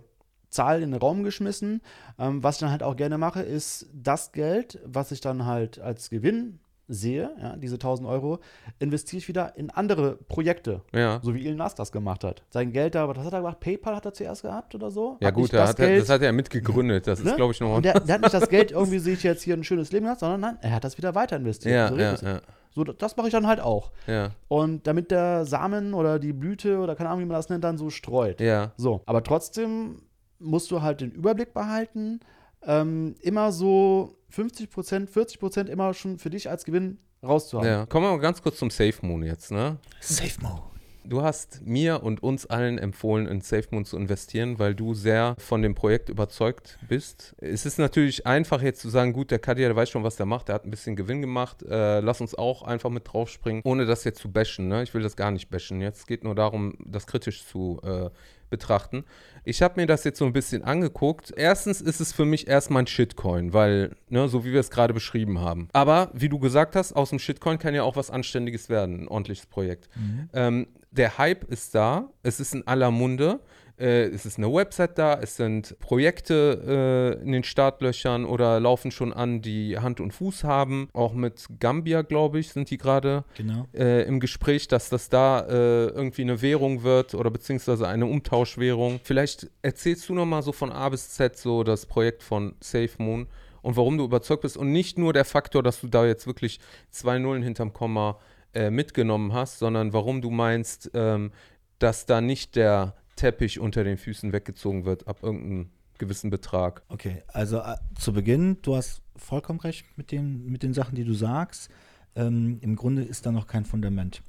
[0.49, 1.81] Zahl in den Raum geschmissen.
[2.17, 5.79] Ähm, was ich dann halt auch gerne mache, ist das Geld, was ich dann halt
[5.79, 8.39] als Gewinn sehe, ja, diese 1000 Euro,
[8.79, 10.81] investiere ich wieder in andere Projekte.
[10.93, 11.19] Ja.
[11.23, 12.43] So wie Elon Musk das gemacht hat.
[12.49, 13.59] Sein Geld da, was hat er gemacht?
[13.59, 15.17] PayPal hat er zuerst gehabt oder so?
[15.19, 17.07] Ja, Hat gut, das hat er, das hat er mitgegründet.
[17.07, 17.35] Das ist, ne?
[17.35, 17.75] glaube ich, noch.
[17.75, 20.05] Und der, der hat nicht das Geld, irgendwie sehe ich jetzt hier ein schönes Leben
[20.05, 21.73] gehabt, sondern nein, er hat das wieder weiter investiert.
[21.75, 23.91] ja, so, ja, das, ja, so, das mache ich dann halt auch.
[24.05, 27.63] ja, Und damit der Samen oder die Blüte oder keine Ahnung, wie man das nennt,
[27.63, 28.39] dann so streut.
[28.41, 28.73] ja.
[28.77, 30.01] So, aber trotzdem
[30.39, 32.19] musst du halt den Überblick behalten.
[32.65, 37.69] Ähm, immer so 50 Prozent, 40 Prozent immer schon für dich als Gewinn rauszuhaben.
[37.69, 37.85] ja.
[37.85, 39.77] Kommen wir mal ganz kurz zum Safe Moon jetzt, ne?
[40.01, 40.63] Safe Mo.
[41.07, 45.61] Du hast mir und uns allen empfohlen, in SafeMoon zu investieren, weil du sehr von
[45.61, 47.35] dem Projekt überzeugt bist.
[47.37, 50.25] Es ist natürlich einfach jetzt zu sagen, gut, der Kadia, der weiß schon, was der
[50.25, 53.85] macht, der hat ein bisschen Gewinn gemacht, äh, lass uns auch einfach mit draufspringen, ohne
[53.85, 54.67] das jetzt zu bashen.
[54.67, 54.81] Ne?
[54.81, 55.79] Ich will das gar nicht bashen.
[55.79, 58.09] Jetzt geht nur darum, das kritisch zu äh,
[58.55, 59.03] betrachten.
[59.43, 61.33] Ich habe mir das jetzt so ein bisschen angeguckt.
[61.35, 64.93] Erstens ist es für mich erstmal ein Shitcoin, weil, ne, so wie wir es gerade
[64.93, 65.67] beschrieben haben.
[65.73, 69.07] Aber wie du gesagt hast, aus dem Shitcoin kann ja auch was Anständiges werden, ein
[69.07, 69.89] ordentliches Projekt.
[70.33, 73.39] Ähm, der Hype ist da, es ist in aller Munde.
[73.77, 78.91] Äh, es ist eine Website da, es sind Projekte äh, in den Startlöchern oder laufen
[78.91, 80.89] schon an, die Hand und Fuß haben.
[80.93, 83.67] Auch mit Gambia, glaube ich, sind die gerade Genau.
[83.73, 88.99] äh, im Gespräch, dass das da äh, irgendwie eine Währung wird oder beziehungsweise eine Umtauschwährung.
[89.03, 93.27] Vielleicht erzählst du noch mal so von A bis Z so das Projekt von SafeMoon
[93.61, 96.59] und warum du überzeugt bist und nicht nur der Faktor, dass du da jetzt wirklich
[96.91, 98.19] zwei Nullen hinterm Komma
[98.53, 101.31] äh, mitgenommen hast, sondern warum du meinst, ähm,
[101.79, 106.83] dass da nicht der Teppich unter den Füßen weggezogen wird ab irgendeinem gewissen Betrag.
[106.89, 111.05] Okay, also äh, zu Beginn, du hast vollkommen recht mit den, mit den Sachen, die
[111.05, 111.69] du sagst.
[112.15, 114.21] Ähm, Im Grunde ist da noch kein Fundament.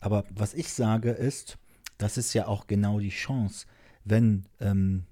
[0.00, 1.58] Aber was ich sage ist,
[1.98, 3.66] das ist ja auch genau die Chance,
[4.04, 5.04] wenn ähm,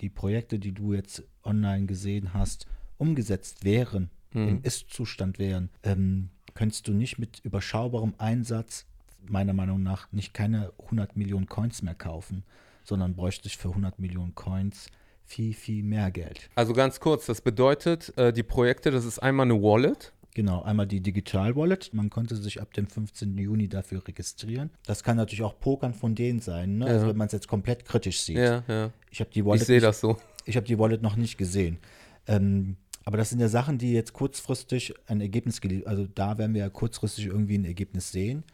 [0.00, 2.66] die Projekte, die du jetzt online gesehen hast,
[2.98, 8.84] umgesetzt wären, im Ist-Zustand wären, ähm, könntest du nicht mit überschaubarem Einsatz,
[9.30, 12.44] meiner Meinung nach, nicht keine 100 Millionen Coins mehr kaufen,
[12.84, 14.86] sondern bräuchtest für 100 Millionen Coins
[15.24, 16.48] viel, viel mehr Geld.
[16.54, 20.86] Also ganz kurz, das bedeutet, äh, die Projekte, das ist einmal eine Wallet, Genau, einmal
[20.86, 21.94] die Digital Wallet.
[21.94, 23.38] Man konnte sich ab dem 15.
[23.38, 24.68] Juni dafür registrieren.
[24.84, 26.84] Das kann natürlich auch Pokern von denen sein, ne?
[26.84, 27.08] also Ja.
[27.10, 28.36] wenn man es jetzt komplett kritisch sieht.
[28.36, 28.90] Ja, ja.
[29.10, 30.18] Ich habe die Wallet, Ich sehe das so.
[30.44, 31.78] ich habe die Wallet noch nicht gesehen.
[32.26, 36.52] Ähm, aber das sind ja Sachen, die jetzt kurzfristig ein Ergebnis geliefert, also da werden
[36.52, 38.44] wir ja kurzfristig irgendwie ein Ergebnis sehen.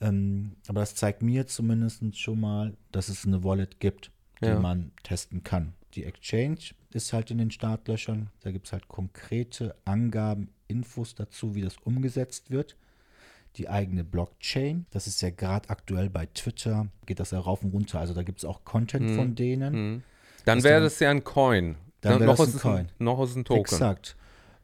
[0.00, 4.10] Ähm, aber das zeigt mir zumindest schon mal, dass es eine Wallet gibt,
[4.42, 4.60] die Ja.
[4.60, 5.72] man testen kann.
[5.94, 6.58] Die Exchange
[6.92, 8.28] ist halt in den Startlöchern.
[8.42, 12.76] Da gibt es halt konkrete Angaben, Infos dazu, wie das umgesetzt wird.
[13.56, 17.72] Die eigene Blockchain, das ist ja gerade aktuell bei Twitter, geht das ja rauf und
[17.72, 18.00] runter.
[18.00, 19.72] Also da gibt es auch Content von denen.
[19.94, 20.02] Mhm.
[20.44, 21.76] Dann wäre das ja ein Coin.
[22.02, 22.88] Dann wär noch, das ein Coin.
[22.98, 23.60] noch ist ein Token.
[23.60, 24.16] Exakt.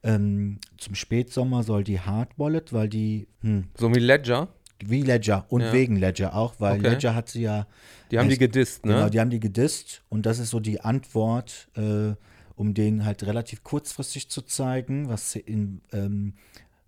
[0.02, 4.48] Ähm, zum Spätsommer soll die Hard Wallet, weil die, hm, So wie Ledger.
[4.90, 5.72] Wie Ledger und Ja.
[5.72, 6.90] wegen Ledger auch, weil Okay.
[6.90, 7.66] Ledger hat sie ja,
[8.10, 8.94] Die haben die gedisst, ne?
[8.94, 12.14] genau, die haben die gedisst und das ist so die Antwort, äh,
[12.56, 16.34] um denen halt relativ kurzfristig zu zeigen, was in, ähm,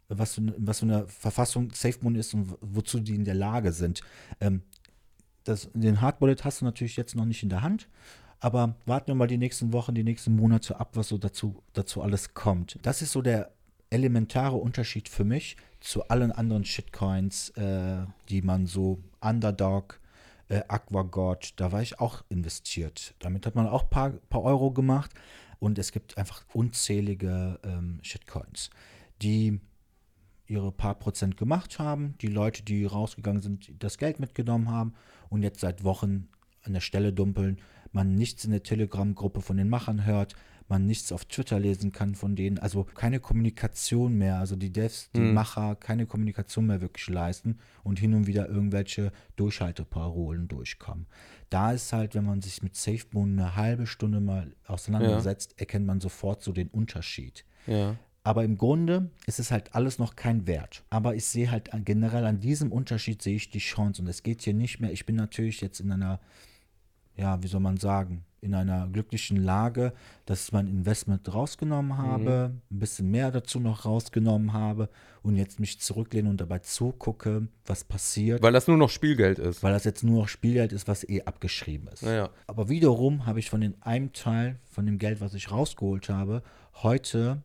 [0.08, 3.34] was, für, eine- was für eine Verfassung SafeMoon ist und wo- wozu die in der
[3.34, 4.02] Lage sind.
[4.40, 4.62] Ähm,
[5.44, 7.88] das, den Hard Wallet hast du natürlich jetzt noch nicht in der Hand,
[8.40, 12.02] aber warten wir mal die nächsten Wochen, die nächsten Monate ab, was so dazu, dazu
[12.02, 12.78] alles kommt.
[12.82, 13.50] Das ist so der
[13.94, 20.00] elementare Unterschied für mich zu allen anderen Shitcoins, äh, die man so Underdog,
[20.48, 23.14] äh, AquaGod, da war ich auch investiert.
[23.20, 25.12] Damit hat man auch ein paar, paar Euro gemacht
[25.60, 28.70] und es gibt einfach unzählige ähm, Shitcoins,
[29.22, 29.60] die
[30.46, 34.94] ihre paar Prozent gemacht haben, die Leute, die rausgegangen sind, das Geld mitgenommen haben
[35.30, 36.28] und jetzt seit Wochen
[36.62, 37.58] an der Stelle dumpeln,
[37.92, 40.34] man nichts in der Telegram-Gruppe von den Machern hört,
[40.68, 45.10] man nichts auf Twitter lesen kann von denen, also keine Kommunikation mehr, also die Devs,
[45.14, 45.34] die Mhm.
[45.34, 51.06] Macher keine Kommunikation mehr wirklich leisten und hin und wieder irgendwelche Durchhalteparolen durchkommen.
[51.50, 56.00] Da ist halt, wenn man sich mit SafeMoon eine halbe Stunde mal auseinandersetzt, erkennt man
[56.00, 57.44] sofort so den Unterschied.
[57.66, 57.96] Ja.
[58.26, 60.82] Aber im Grunde ist es halt alles noch kein Wert.
[60.88, 64.00] Aber ich sehe halt generell an diesem Unterschied sehe ich die Chance.
[64.00, 66.20] Und es geht hier nicht mehr, ich bin natürlich jetzt in einer,
[67.16, 69.94] ja, wie soll man sagen, in einer glücklichen Lage,
[70.26, 74.90] dass ich mein Investment rausgenommen habe, ein bisschen mehr dazu noch rausgenommen habe
[75.22, 79.38] und jetzt mich zurücklehne und dabei zugucke, was passiert, weil, Weil das nur noch Spielgeld
[79.38, 79.62] ist.
[79.62, 82.02] das jetzt nur noch Spielgeld ist, was eh abgeschrieben ist.
[82.02, 82.28] Naja.
[82.46, 86.42] Aber wiederum habe ich von dem einem Teil von dem Geld, was ich rausgeholt habe,
[86.82, 87.40] heute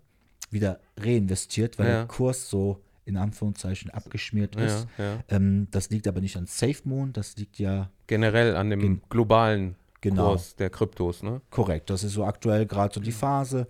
[0.51, 1.93] wieder reinvestiert, weil Ja.
[1.99, 4.87] der Kurs so in Anführungszeichen abgeschmiert ist.
[4.97, 5.19] Ja, ja.
[5.29, 10.29] Ähm, das liegt aber nicht an SafeMoon, das liegt ja Generell an dem globalen Genau.
[10.29, 11.41] Kurs der Kryptos, ne?
[11.49, 11.89] korrekt.
[11.89, 13.67] Das ist so aktuell gerade so die Phase.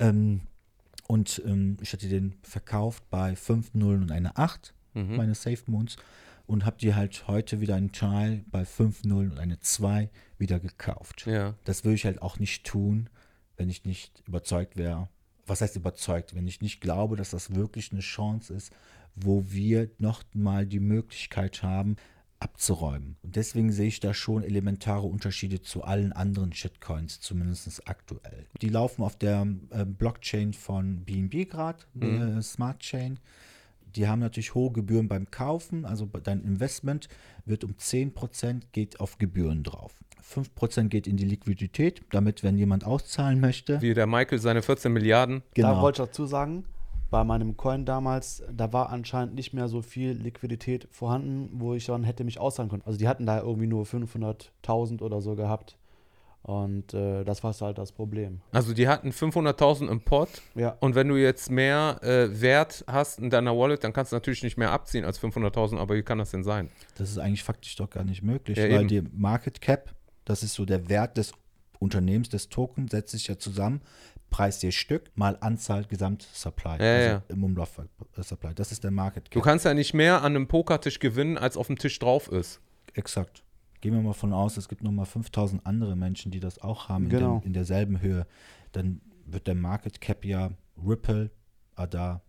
[0.00, 0.40] Ähm,
[1.06, 5.16] und ähm, ich hatte den verkauft bei 5 Nullen und eine 8, Mhm.
[5.16, 5.96] meine SafeMoons.
[6.46, 10.58] Und habe die halt heute wieder einen Teil bei 5 Nullen und eine 2 wieder
[10.58, 11.26] gekauft.
[11.26, 11.54] Ja.
[11.64, 13.08] Das würde ich halt auch nicht tun,
[13.56, 15.08] wenn ich nicht überzeugt wäre.
[15.48, 16.34] Was heißt überzeugt?
[16.34, 18.72] Wenn ich nicht glaube, dass das wirklich eine Chance ist,
[19.14, 21.96] wo wir noch mal die Möglichkeit haben,
[22.40, 23.16] abzuräumen.
[23.22, 28.46] Und deswegen sehe ich da schon elementare Unterschiede zu allen anderen Shitcoins, zumindest aktuell.
[28.62, 33.18] Die laufen auf der äh, Blockchain von BNB gerade, äh, Smart Chain.
[33.96, 37.08] Die haben natürlich hohe Gebühren beim Kaufen, also dein Investment
[37.44, 39.94] wird um 10% geht auf Gebühren drauf.
[40.28, 43.80] 5% geht in die Liquidität, damit, wenn jemand auszahlen möchte.
[43.80, 45.42] Wie der Michael seine 14 Milliarden.
[45.54, 45.74] Genau.
[45.74, 46.64] Da wollte ich dazu sagen,
[47.10, 51.86] bei meinem Coin damals, da war anscheinend nicht mehr so viel Liquidität vorhanden, wo ich
[51.86, 52.82] dann hätte mich auszahlen können.
[52.84, 55.76] Also die hatten da irgendwie nur 500.000 oder so gehabt.
[56.42, 58.40] Und äh, das war halt das Problem.
[58.52, 60.76] Also die hatten 500.000 im Pot Ja.
[60.80, 64.42] und wenn du jetzt mehr äh, Wert hast in deiner Wallet, dann kannst du natürlich
[64.42, 66.70] nicht mehr abziehen als 500.000, aber wie kann das denn sein?
[66.96, 68.88] Das ist eigentlich faktisch doch gar nicht möglich, Ja, weil eben.
[68.88, 69.94] die Market Cap,
[70.28, 71.32] das ist so der Wert des
[71.78, 73.80] Unternehmens, des Tokens, setzt sich ja zusammen,
[74.30, 77.22] Preis je Stück mal Anzahl Gesamt-Supply, Ja, also ja.
[77.28, 77.80] im Umlauf
[78.18, 78.54] Supply.
[78.54, 79.42] Das ist der Market Du Cap.
[79.44, 82.60] kannst ja nicht mehr an einem Pokertisch gewinnen, als auf dem Tisch drauf ist.
[82.94, 83.42] Exakt.
[83.80, 87.04] Gehen wir mal von aus, es gibt nochmal 5000 andere Menschen, die das auch haben
[87.04, 87.38] in, Genau.
[87.38, 88.26] dem, in derselben Höhe.
[88.72, 90.50] Dann wird der Market Cap ja
[90.84, 91.30] Ripple,
[91.76, 92.20] ADA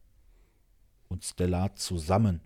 [1.10, 2.40] und Stellar zusammen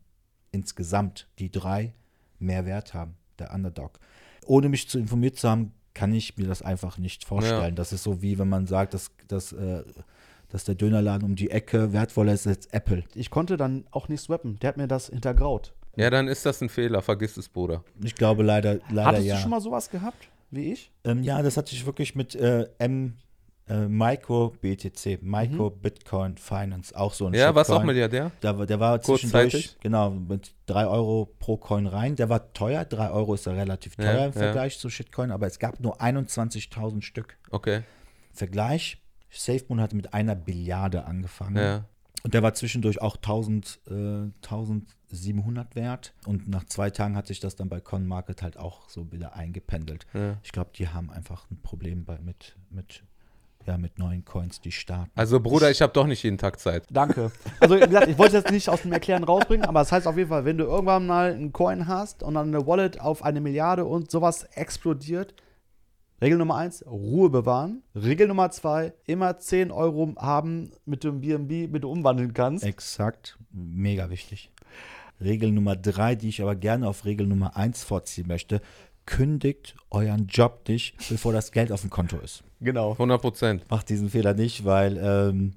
[0.52, 1.94] insgesamt die drei
[2.40, 4.00] mehr Wert haben, der Underdog.
[4.48, 7.76] Ohne mich zu informiert zu haben, kann ich mir das einfach nicht vorstellen.
[7.76, 9.84] Das ist so wie wenn man sagt, dass, dass, äh,
[10.50, 13.04] dass der Dönerladen um die Ecke wertvoller ist als Apple.
[13.14, 14.58] Ich konnte dann auch nicht swappen.
[14.60, 15.74] Der hat mir das hintergraut.
[15.96, 17.84] Ja, dann ist das ein Fehler, vergiss es, Bruder.
[18.04, 19.36] Ich glaube leider, leider Hattest ja.
[19.36, 20.92] du schon mal sowas gehabt, wie ich?
[21.04, 23.18] Ähm, ja, das hatte ich wirklich mit äh, M
[23.70, 27.84] äh, Micro BTC, Micro Bitcoin Finance, auch so ein Ja, was auch.
[27.84, 28.32] Milliardär?
[28.42, 29.30] War- der war Kurzzeitig?
[29.32, 32.16] zwischendurch, genau, mit 3 Euro pro Coin rein.
[32.16, 34.26] Der war teuer, 3 Euro ist ja relativ Ja, teuer ja.
[34.28, 37.38] im Vergleich zu Shitcoin, aber es gab nur 21.000 Stück.
[37.52, 37.84] Okay.
[38.34, 41.56] Vergleich, SafeMoon hatte mit einer Billiarde angefangen.
[41.58, 41.86] Ja.
[42.24, 46.14] Und der war zwischendurch auch 1000, äh, 1700 wert.
[46.26, 50.06] Und nach zwei Tagen hat sich das dann bei CoinMarket halt auch so wieder eingependelt.
[50.14, 50.38] Ja.
[50.44, 53.04] Ich glaube, die haben einfach ein Problem bei, mit, mit,
[53.66, 55.12] ja, mit neuen Coins, die starten.
[55.16, 56.86] Also, Bruder, ich habe doch nicht jeden Tag Zeit.
[56.90, 57.32] Danke.
[57.60, 60.08] Also, wie gesagt, ich wollte es jetzt nicht aus dem Erklären rausbringen, aber das heißt
[60.08, 63.24] auf jeden Fall, wenn du irgendwann mal einen Coin hast und dann eine Wallet auf
[63.24, 65.34] eine Milliarde und sowas explodiert,
[66.22, 67.84] Regel Nummer eins, Ruhe bewahren.
[67.96, 72.64] Regel Nummer zwei, immer 10 Euro haben mit dem BNB, mit du umwandeln kannst.
[72.64, 74.50] Exakt, mega wichtig.
[75.20, 78.62] Regel Nummer drei, die ich aber gerne auf Regel Nummer eins vorziehen möchte,
[79.06, 82.44] kündigt euren Job nicht, bevor das Geld auf dem Konto ist.
[82.62, 82.94] Genau.
[82.94, 83.66] 100 Prozent.
[83.70, 85.54] Macht diesen Fehler nicht, weil ähm,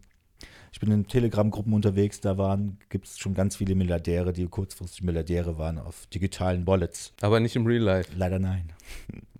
[0.73, 5.03] ich bin in Telegram-Gruppen unterwegs, da waren, gibt es schon ganz viele Milliardäre, die kurzfristig
[5.03, 7.15] Milliardäre waren auf digitalen Wallets.
[7.23, 8.13] Aber nicht im Real Life.
[8.15, 8.73] Leider nein.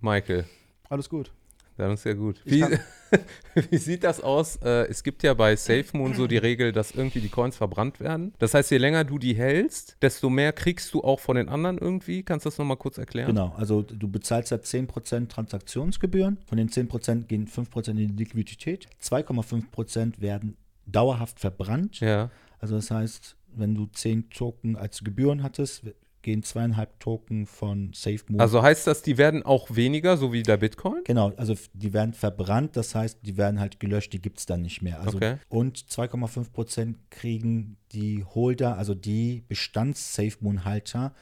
[0.01, 0.45] Michael,
[0.89, 1.31] Alles gut.
[1.77, 2.41] Ist ja gut.
[2.45, 2.63] Wie,
[3.69, 4.57] wie sieht das aus?
[4.57, 8.33] Äh, es gibt ja bei SafeMoon so die Regel, dass irgendwie die Coins verbrannt werden.
[8.39, 11.77] Das heißt, je länger du die hältst, desto mehr kriegst du auch von den anderen
[11.77, 12.23] irgendwie.
[12.23, 13.27] Kannst du das nochmal kurz erklären?
[13.27, 16.37] Genau, also du bezahlst ja 10% Transaktionsgebühren.
[16.45, 18.87] Von den 10% gehen 5% in die Liquidität.
[19.01, 21.99] 2,5% werden dauerhaft verbrannt.
[21.99, 22.31] Ja.
[22.59, 25.83] Also das heißt, wenn du 10 Token als Gebühren hattest,
[26.21, 28.39] gehen zweieinhalb Token von SafeMove.
[28.39, 31.01] Also heißt das, die werden auch weniger, so wie der Bitcoin?
[31.05, 34.61] Genau, also die werden verbrannt, das heißt, die werden halt gelöscht, die gibt es dann
[34.61, 34.99] nicht mehr.
[35.01, 35.37] Also, Okay.
[35.49, 41.13] Und 2,5% kriegen die Holder, also die Bestands-SafeMoon-Halter,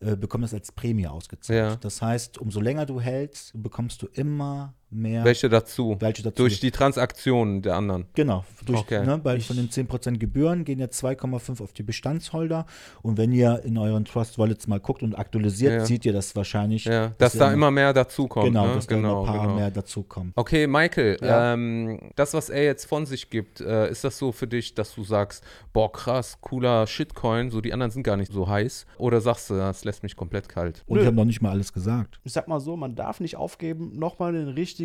[0.00, 1.58] äh, bekommen das als Prämie ausgezahlt.
[1.58, 1.76] Ja.
[1.76, 5.24] Das heißt, umso länger du hältst, bekommst du immer mehr.
[5.24, 5.96] Welche dazu?
[6.00, 6.36] Welche dazu?
[6.36, 8.06] Durch die Transaktionen der anderen.
[8.14, 9.04] Genau, durch, Okay.
[9.04, 12.66] ne, weil von den 10% Gebühren gehen ja 2,5 auf die Bestandsholder.
[13.02, 15.84] Und wenn ihr in euren Trust Wallets mal guckt und aktualisiert, Ja.
[15.86, 16.84] seht ihr das wahrscheinlich.
[16.84, 18.46] Ja, dass da immer mehr dazukommt.
[18.46, 18.74] Genau, ne?
[18.74, 19.58] dass da genau, immer ein paar genau.
[19.58, 20.32] mehr dazukommen.
[20.36, 21.54] Okay, Michael, Ja.
[21.54, 24.94] ähm, das, was er jetzt von sich gibt, äh, ist das so für dich, dass
[24.94, 28.86] du sagst, boah, krass, cooler Shitcoin, so die anderen sind gar nicht so heiß?
[28.98, 30.82] Oder sagst du, das lässt mich komplett kalt?
[30.86, 31.00] Und Nö.
[31.02, 32.20] ich habe noch nicht mal alles gesagt.
[32.24, 34.81] Ich sag mal so, man darf nicht aufgeben, nochmal den richtigen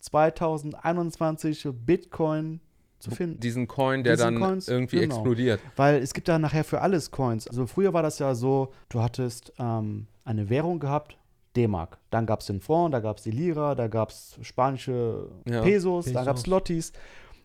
[0.00, 2.60] 2021 Bitcoin
[2.98, 3.40] zu finden.
[3.40, 5.14] Diesen Coin, der Diesen dann Coins, irgendwie genau.
[5.14, 5.60] explodiert.
[5.76, 7.46] Weil es gibt da nachher für alles Coins.
[7.48, 11.18] Also früher war das ja so, du hattest ähm, eine Währung gehabt,
[11.56, 11.98] D-Mark.
[12.10, 15.62] Dann gab es den Franc, da gab es die Lira, da gab es spanische Ja,
[15.62, 16.26] Pesos, da Pesos.
[16.26, 16.92] gab es Lottis.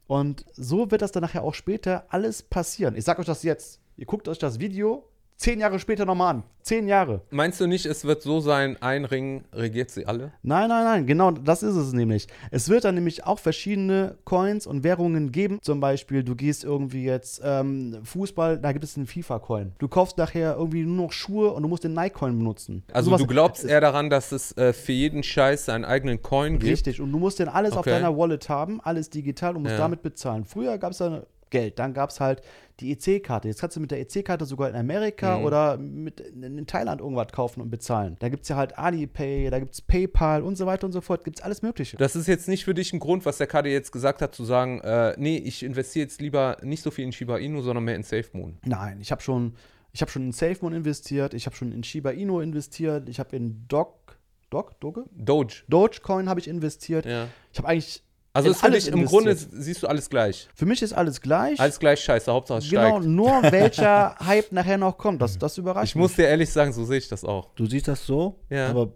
[0.08, 2.96] Und so wird das dann nachher auch später alles passieren.
[2.96, 3.80] Ich sag euch das jetzt.
[3.96, 5.08] Ihr guckt euch das Video
[5.42, 6.44] zehn Jahre später nochmal an.
[6.62, 7.22] Zehn Jahre.
[7.32, 10.32] Meinst du nicht, es wird so sein, ein Ring regiert sie alle?
[10.44, 12.28] Nein, nein, nein, genau das ist es nämlich.
[12.52, 15.58] Es wird dann nämlich auch verschiedene Coins und Währungen geben.
[15.64, 19.72] Zum Beispiel, du gehst irgendwie jetzt ähm, Fußball, da gibt es einen FIFA-Coin.
[19.80, 22.84] Du kaufst nachher irgendwie nur noch Schuhe und du musst den Nike-Coin benutzen.
[22.94, 26.60] Also Sowas- du glaubst eher daran, dass es äh, für jeden Scheiß seinen eigenen Coin
[26.60, 26.72] gibt?
[26.72, 27.90] Richtig, und du musst den alles auf Okay.
[27.90, 29.80] deiner Wallet haben, alles digital und musst Ja.
[29.80, 30.46] damit bezahlen.
[30.46, 32.42] Früher gab es dann Geld, dann gab es halt
[32.80, 33.48] die EC-Karte.
[33.48, 35.46] Jetzt kannst du mit der EC-Karte sogar in Amerika Mhm.
[35.46, 38.16] oder mit, in, Thailand irgendwas kaufen und bezahlen.
[38.20, 41.02] Da gibt es ja halt Alipay, da gibt es PayPal und so weiter und so
[41.02, 41.24] fort.
[41.24, 41.98] Gibt es alles Mögliche.
[41.98, 44.44] Das ist jetzt nicht für dich ein Grund, was der Kade jetzt gesagt hat, zu
[44.44, 47.96] sagen, äh, nee, ich investiere jetzt lieber nicht so viel in Shiba Inu, sondern mehr
[47.96, 48.58] in SafeMoon.
[48.66, 49.54] Nein, ich habe schon,
[49.94, 53.36] ich habe schon in SafeMoon investiert, ich habe schon in Shiba Inu investiert, ich habe
[53.36, 54.18] in Doc,
[54.50, 55.06] Doc, Doge?
[55.16, 55.64] Doge.
[55.70, 57.06] Dogecoin habe ich investiert.
[57.06, 57.28] Ja.
[57.54, 60.48] Ich habe eigentlich Also ist alles im Grunde siehst du alles gleich.
[60.56, 61.60] Für mich ist alles gleich.
[61.60, 63.06] Alles gleich scheiße, Hauptsache es genau, steigt.
[63.06, 66.16] nur welcher Hype nachher noch kommt, das, das überrascht Ich muss mich.
[66.18, 67.54] dir ehrlich sagen, so sehe ich das auch.
[67.56, 68.68] Du siehst das so, Ja.
[68.70, 68.94] aber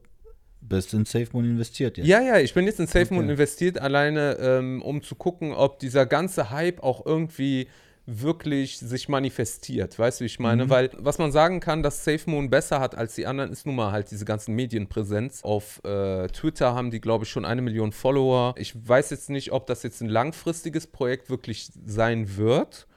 [0.61, 2.07] bist in SafeMoon investiert jetzt.
[2.07, 3.31] Ja, ja, ich bin jetzt in SafeMoon Okay.
[3.33, 7.67] investiert, alleine ähm, um zu gucken, ob dieser ganze Hype auch irgendwie
[8.05, 9.97] wirklich sich manifestiert.
[9.97, 10.69] Weißt du, wie ich meine?
[10.69, 13.91] Weil, was man sagen kann, dass SafeMoon besser hat als die anderen, ist nun mal
[13.91, 15.43] halt diese ganzen Medienpräsenz.
[15.43, 18.53] Auf äh, Twitter haben die, glaube ich, schon eine Million Follower.
[18.57, 22.87] Ich weiß jetzt nicht, ob das jetzt ein langfristiges Projekt wirklich sein wird.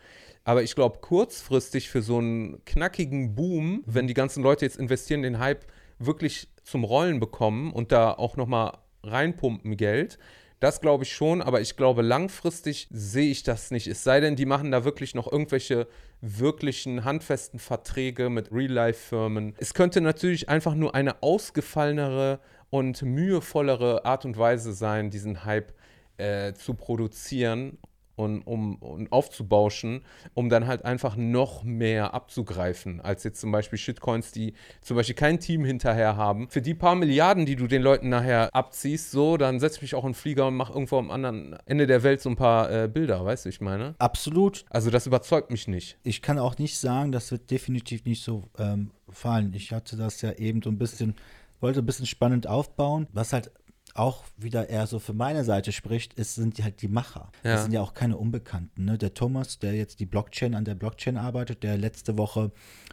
[0.44, 5.22] Aber ich glaube, kurzfristig für so einen knackigen Boom, wenn die ganzen Leute jetzt investieren,
[5.22, 5.66] den Hype
[5.98, 10.18] wirklich zum Rollen bekommen und da auch nochmal reinpumpen Geld,
[10.60, 13.86] das glaube ich schon, aber ich glaube, langfristig sehe ich das nicht.
[13.86, 15.86] Es sei denn, die machen da wirklich noch irgendwelche
[16.20, 19.54] wirklichen handfesten Verträge mit Real-Life-Firmen.
[19.58, 22.40] Es könnte natürlich einfach nur eine ausgefallenere
[22.70, 25.72] und mühevollere Art und Weise sein, diesen Hype
[26.16, 27.78] äh, zu produzieren
[28.18, 30.02] und um, und aufzubauschen,
[30.34, 35.14] um dann halt einfach noch mehr abzugreifen, als jetzt zum Beispiel Shitcoins, die zum Beispiel
[35.14, 36.48] kein Team hinterher haben.
[36.50, 39.94] Für die paar Milliarden, die du den Leuten nachher abziehst, so, dann setz ich mich
[39.94, 42.70] auch in den Flieger und mach irgendwo am anderen Ende der Welt so ein paar
[42.70, 43.94] äh, Bilder, weißt du, ich meine?
[43.98, 44.64] Absolut.
[44.70, 45.98] Also das überzeugt mich nicht.
[46.02, 49.52] Ich kann auch nicht sagen, das wird definitiv nicht so ähm, fallen.
[49.54, 51.14] Ich hatte das ja eben so ein bisschen,
[51.60, 53.06] wollte ein bisschen spannend aufbauen.
[53.12, 53.50] Was halt
[53.98, 57.30] auch wieder eher so für meine Seite spricht, ist, sind die halt die Macher.
[57.42, 57.52] Ja.
[57.52, 58.84] Das sind ja auch keine Unbekannten.
[58.84, 58.98] Ne?
[58.98, 62.52] Der Thomas, der jetzt die Blockchain an der Blockchain arbeitet, der letzte Woche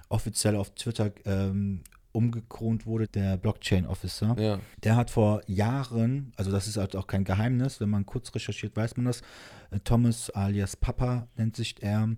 [0.09, 1.81] offiziell auf Twitter ähm,
[2.15, 4.35] umgekront wurde, der Blockchain-Officer.
[4.39, 4.59] Ja.
[4.83, 8.75] Der hat vor Jahren, also das ist halt auch kein Geheimnis, wenn man kurz recherchiert,
[8.75, 9.21] weiß man das.
[9.71, 12.09] Äh, Thomas alias Papa nennt sich er,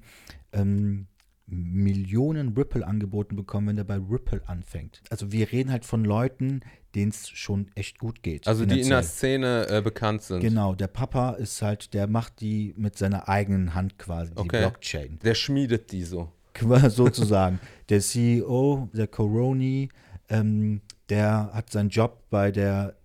[0.54, 1.08] ähm,
[1.48, 5.02] Millionen Ripple angeboten bekommen, wenn er bei Ripple anfängt.
[5.10, 6.60] Also wir reden halt von Leuten,
[6.94, 8.48] denen es schon echt gut geht.
[8.48, 9.14] Also die in der finanziell.
[9.16, 10.42] Szene äh, bekannt sind.
[10.42, 14.60] Genau, der Papa ist halt, der macht die mit seiner eigenen Hand quasi, die Okay.
[14.60, 15.20] Blockchain.
[15.24, 16.32] Der schmiedet die so.
[16.90, 17.60] sozusagen.
[17.90, 19.90] der CEO, der Coroni,
[20.30, 22.96] ähm, der hat seinen Job bei der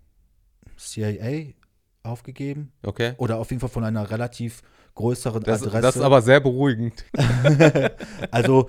[0.78, 1.52] CIA
[2.02, 2.72] aufgegeben.
[2.82, 3.12] Okay?
[3.18, 4.62] Oder auf jeden Fall von einer relativ
[4.94, 5.82] größeren Das, Adresse.
[5.82, 7.04] das ist aber sehr beruhigend.
[8.30, 8.68] also,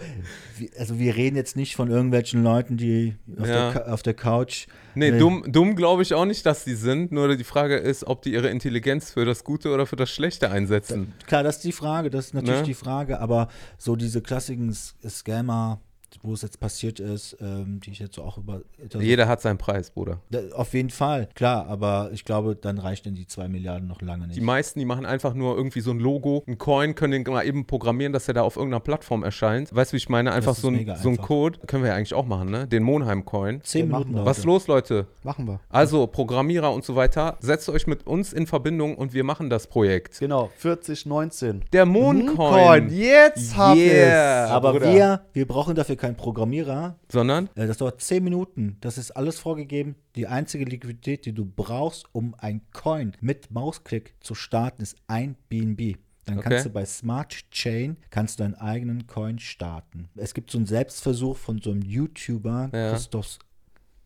[0.78, 3.72] also wir reden jetzt nicht von irgendwelchen Leuten, die auf, Ja.
[3.72, 4.68] der, auf der Couch.
[4.96, 5.20] Nee, Nee.
[5.20, 7.12] dumm, dumm glaube ich auch nicht, dass die sind.
[7.12, 10.50] Nur die Frage ist, ob die ihre Intelligenz für das Gute oder für das Schlechte
[10.52, 11.14] einsetzen.
[11.28, 12.66] Klar, das ist die Frage, das ist natürlich Ne?
[12.68, 15.82] die Frage, aber so diese klassischen Scammer,
[16.22, 18.62] wo es jetzt passiert ist, ähm, die ich jetzt so auch über.
[18.84, 20.20] also Jeder hat seinen Preis, Bruder.
[20.30, 24.28] Da- Auf jeden Fall, klar, aber ich glaube, dann reichen die zwei Milliarden noch lange
[24.28, 24.36] nicht.
[24.38, 27.46] Die meisten, die machen einfach nur irgendwie so ein Logo, ein Coin, können den mal
[27.46, 29.74] eben programmieren, dass er da auf irgendeiner Plattform erscheint.
[29.74, 30.32] Weißt du, wie ich meine?
[30.32, 31.18] Einfach so ein, so ein.
[31.18, 31.60] Code.
[31.68, 32.68] Können wir ja eigentlich auch machen, ne?
[32.68, 33.62] Den Monheim-Coin.
[33.64, 35.08] Zehn Minuten dauert Was ist los, Leute?
[35.24, 35.60] Machen wir.
[35.70, 39.68] Also, Programmierer und so weiter, setzt euch mit uns in Verbindung und wir machen das
[39.68, 40.20] Projekt.
[40.20, 41.64] Genau, 4019.
[41.72, 42.90] Der Mooncoin.
[42.90, 44.44] Jetzt hab Yeah.
[44.46, 44.52] ich's.
[44.52, 44.94] Aber Bruder.
[44.94, 47.00] wir, wir brauchen dafür kein Programmierer.
[47.10, 47.50] Sondern?
[47.56, 48.78] Äh, das dauert 10 Minuten.
[48.82, 49.96] Das ist alles vorgegeben.
[50.16, 55.36] Die einzige Liquidität, die du brauchst, um ein Coin mit Mausklick zu starten, ist ein
[55.50, 55.98] BNB.
[56.26, 56.50] Dann Okay.
[56.50, 60.10] kannst du bei Smart Chain kannst du deinen eigenen Coin starten.
[60.16, 62.92] Es gibt so einen Selbstversuch von so einem YouTuber, Ja.
[62.92, 63.40] Christos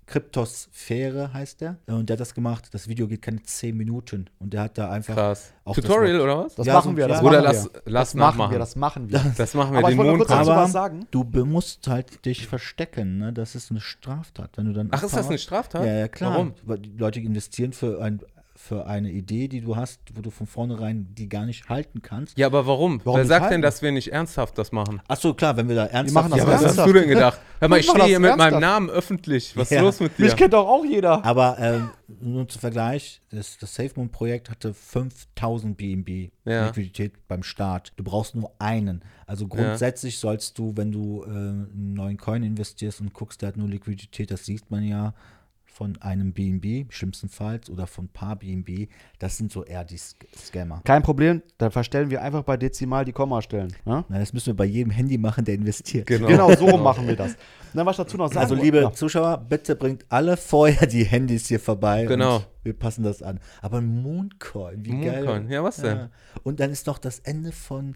[0.08, 1.78] Kryptosphäre heißt der.
[1.88, 2.70] Und der hat das gemacht.
[2.74, 4.30] Das Video geht keine 10 Minuten.
[4.40, 5.54] Und der hat da einfach Krass.
[5.64, 6.56] Auch das Tutorial oder was?
[6.56, 7.24] Das Ja, machen so- wir, das ja.
[7.24, 7.44] machen Oder wir.
[7.44, 9.34] lass- lass das machen wir, das machen wir.
[9.38, 11.08] Das machen wir Aber ich den wollte nur kurz dazu was sagen.
[11.12, 13.18] du musst halt dich verstecken.
[13.18, 13.34] Ne?
[13.34, 14.52] Das ist eine Straftat.
[14.56, 15.86] Wenn du dann Ach, ist das eine Straftat?
[15.86, 16.32] Ja, ja, klar.
[16.34, 16.54] Warum?
[16.64, 18.22] Weil die Leute investieren für, ein,
[18.60, 22.38] für eine Idee, die du hast, wo du von vornherein die gar nicht halten kannst.
[22.40, 23.00] Ja, aber warum?
[23.04, 23.62] Warum Wer sagt denn, halten?
[23.62, 25.00] dass wir nicht ernsthaft das machen?
[25.08, 26.90] Ach so, klar, wenn wir da ernsthaft machen das Ja, Aber was hast ernsthaft?
[26.90, 27.40] du denn gedacht?
[27.60, 28.62] Hör mal, ich Wir stehe hier mit meinem ernsthaft.
[28.62, 29.56] Namen öffentlich.
[29.56, 29.82] Was ist Ja.
[29.82, 30.26] los mit dir?
[30.26, 31.24] Mich kennt doch auch jeder.
[31.24, 31.90] Aber ähm,
[32.20, 36.66] nur zum Vergleich, das, das SafeMoon-Projekt hatte 5000 BNB Ja.
[36.68, 37.94] Liquidität beim Start.
[37.96, 39.04] Du brauchst nur einen.
[39.26, 43.58] Also grundsätzlich sollst du, wenn du äh, einen neuen Coin investierst und guckst, der hat
[43.58, 45.14] nur Liquidität, das sieht man ja
[45.78, 50.26] von einem BNB, schlimmstenfalls, oder von ein paar BNB, das sind so eher die Sc-
[50.36, 50.82] Scammer.
[50.84, 53.72] Kein Problem, dann verstellen wir einfach bei Dezimal die Kommastellen.
[53.86, 54.04] Ja?
[54.10, 56.08] Na, das müssen wir bei jedem Handy machen, der investiert.
[56.08, 56.28] Genau.
[56.28, 57.36] Genau, so rum machen wir das.
[57.76, 58.92] Dann was ich dazu noch sagen Also liebe ja.
[58.92, 62.06] Zuschauer, bitte bringt alle vorher die Handys hier vorbei.
[62.06, 62.38] Genau.
[62.38, 63.40] Und wir passen das an.
[63.62, 65.26] Aber ein Mooncoin, wie geil.
[65.26, 65.98] Mooncoin, ja, was denn?
[65.98, 66.10] Ja.
[66.42, 67.96] Und dann ist noch das Ende von,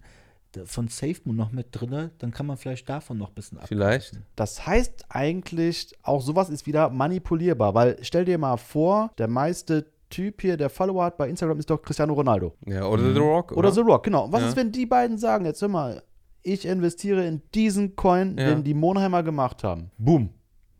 [0.65, 2.11] von SafeMoon noch mit drin.
[2.19, 3.67] Dann kann man vielleicht davon noch ein bisschen ab.
[3.67, 4.19] Vielleicht.
[4.35, 9.85] Das heißt eigentlich, auch sowas ist wieder manipulierbar, weil stell dir mal vor, der meiste
[10.09, 12.53] Typ hier, der Follower hat bei Instagram, ist doch Cristiano Ronaldo.
[12.65, 13.53] Ja, oder The Rock.
[13.53, 14.29] Oder, The Rock, genau.
[14.31, 14.47] Was Ja.
[14.49, 16.03] ist, wenn die beiden sagen, jetzt hör mal,
[16.43, 18.49] ich investiere in diesen Coin, Ja.
[18.49, 19.89] den die Monheimer gemacht haben.
[19.97, 20.31] Boom.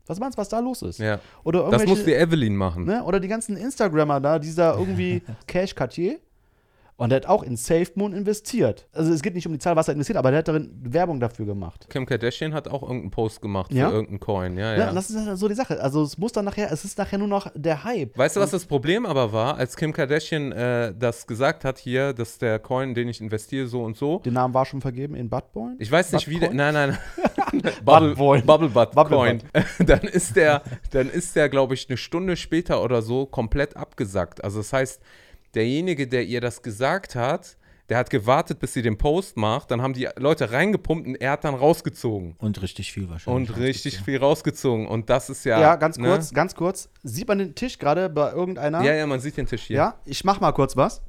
[0.07, 0.97] Was meinst du, was da los ist?
[0.99, 1.19] Ja.
[1.45, 2.84] Oder Das muss die Evelyn machen.
[2.84, 3.01] ne?
[3.05, 6.19] Oder die ganzen Instagrammer da, dieser irgendwie Cash Cartier.
[7.02, 8.88] Und der hat auch in SafeMoon investiert.
[8.93, 11.20] Also es geht nicht um die Zahl, was er investiert, aber der hat darin Werbung
[11.20, 11.88] dafür gemacht.
[11.89, 13.88] Kim Kardashian hat auch irgendeinen Post gemacht Ja?
[13.89, 14.56] für irgendeinen Coin.
[14.56, 14.78] Ja, Ja.
[14.82, 14.89] ja.
[14.89, 15.82] und das ist halt so die Sache.
[15.82, 18.16] Also es muss dann nachher, es ist nachher nur noch der Hype.
[18.16, 22.14] Weißt du, was das Problem aber war, als Kim Kardashian äh, das gesagt hat hier,
[22.14, 24.20] dass der Coin, den ich investiere, so und so.
[24.20, 25.78] Der Name war schon vergeben in Budboin.
[25.80, 26.54] Ich weiß nicht, wie der.
[26.54, 26.97] Nein, nein.
[27.84, 28.14] Bubble.
[28.43, 29.41] Bubble Butt Bubble Coin.
[29.80, 34.43] dann ist der, dann ist der, glaube ich, eine Stunde später oder so komplett abgesackt.
[34.43, 35.02] Also das heißt,
[35.56, 37.58] derjenige, der ihr das gesagt hat,
[37.91, 39.70] der hat gewartet, bis sie den Post macht.
[39.70, 42.36] Dann haben die Leute reingepumpt und er hat dann rausgezogen.
[42.38, 43.49] Und richtig viel wahrscheinlich.
[43.49, 44.88] Und richtig viel rausgezogen.
[44.88, 45.60] Und das ist ja.
[45.60, 46.08] Ja, ganz ne?
[46.08, 46.89] kurz, ganz kurz.
[47.04, 48.82] Sieht man den Tisch gerade bei irgendeiner?
[48.82, 49.76] Ja, ja, man sieht den Tisch hier.
[49.76, 51.02] Ja, ich mach mal kurz was.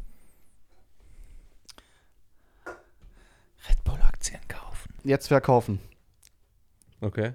[3.69, 4.93] Red Bull Aktien kaufen.
[5.05, 5.79] Jetzt verkaufen.
[7.01, 7.35] Okay.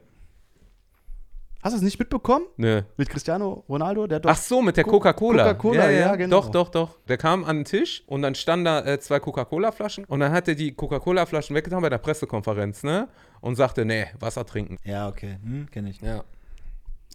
[1.68, 2.46] Hast du es nicht mitbekommen?
[2.56, 2.82] Nö.
[2.96, 4.08] Mit Cristiano Ronaldo?
[4.08, 5.44] Der Ach so, mit der Co- Coca-Cola.
[5.54, 6.38] Coca-Cola, ja, genau.
[6.40, 6.98] Doch, doch, doch.
[7.10, 10.48] Der kam an den Tisch und dann standen da äh, zwei Coca-Cola-Flaschen und dann hat
[10.48, 13.10] er die Coca-Cola-Flaschen weggetan bei der Pressekonferenz, ne?
[13.42, 14.78] Und sagte, nee, Wasser trinken.
[14.86, 15.38] Ja, okay.
[15.44, 16.00] Hm, Kenne ich.
[16.02, 16.24] Ja.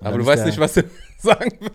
[0.08, 0.84] Aber du weißt der- nicht, was er
[1.18, 1.70] sagen will.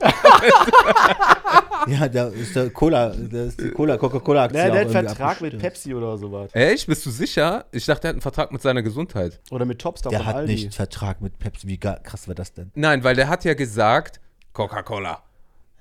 [1.87, 4.57] Ja, da ist der Cola, da ist die Cola, Coca-Cola-Aktie.
[4.59, 5.57] der, der hat einen Vertrag mit.
[5.57, 6.49] Pepsi oder sowas.
[6.53, 6.87] Echt?
[6.87, 7.65] Bist du sicher?
[7.71, 9.39] Ich dachte, er hat einen Vertrag mit seiner Gesundheit.
[9.51, 10.53] Oder mit Topstar Der von hat Aldi.
[10.53, 11.67] nicht Vertrag mit Pepsi.
[11.67, 12.71] Wie krass war das denn?
[12.75, 14.19] Nein, weil der hat ja gesagt,
[14.53, 15.21] Coca-Cola.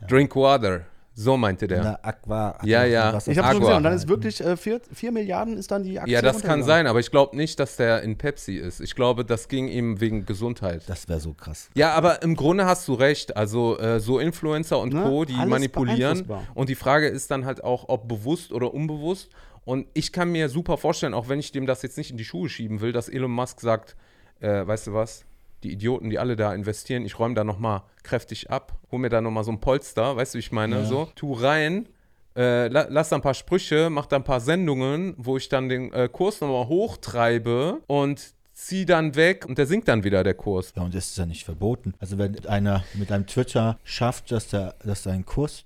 [0.08, 0.82] Drink water.
[1.18, 1.82] So meinte der.
[1.82, 3.16] Na, Aqua, Aqua Ja, ja.
[3.16, 3.76] Ich das habe schon gesehen.
[3.78, 6.86] Und dann ist wirklich 4 vier Milliarden ist dann die Aktie ja, das kann sein,
[6.86, 8.80] aber ich glaube nicht, dass der in Pepsi ist.
[8.80, 10.82] Ich glaube, das ging ihm wegen Gesundheit.
[10.88, 11.70] Das wäre so krass.
[11.74, 13.34] Ja, aber im Grunde hast du recht.
[13.34, 15.02] Also äh, so Influencer und Ne?
[15.02, 16.26] Co., die Alles manipulieren.
[16.54, 19.30] Und die Frage ist dann halt auch, ob bewusst oder unbewusst.
[19.64, 22.26] Und ich kann mir super vorstellen, auch wenn ich dem das jetzt nicht in die
[22.26, 23.96] Schuhe schieben will, dass Elon Musk sagt,
[24.40, 25.24] äh, weißt du was,
[25.62, 29.20] die Idioten, die alle da investieren, ich räume da nochmal kräftig ab, hol mir da
[29.20, 31.88] nochmal so ein Polster, weißt du, wie ich meine, so, tu rein,
[32.36, 35.68] äh, la lass da ein paar Sprüche, mach da ein paar Sendungen, wo ich dann
[35.68, 40.34] den äh, Kurs nochmal hochtreibe und zieh dann weg und der sinkt dann wieder, der
[40.34, 40.72] Kurs.
[40.76, 41.94] Ja, und das ist ja nicht verboten.
[41.98, 45.64] Also wenn einer mit einem Twitter schafft, dass der, dass sein Kurs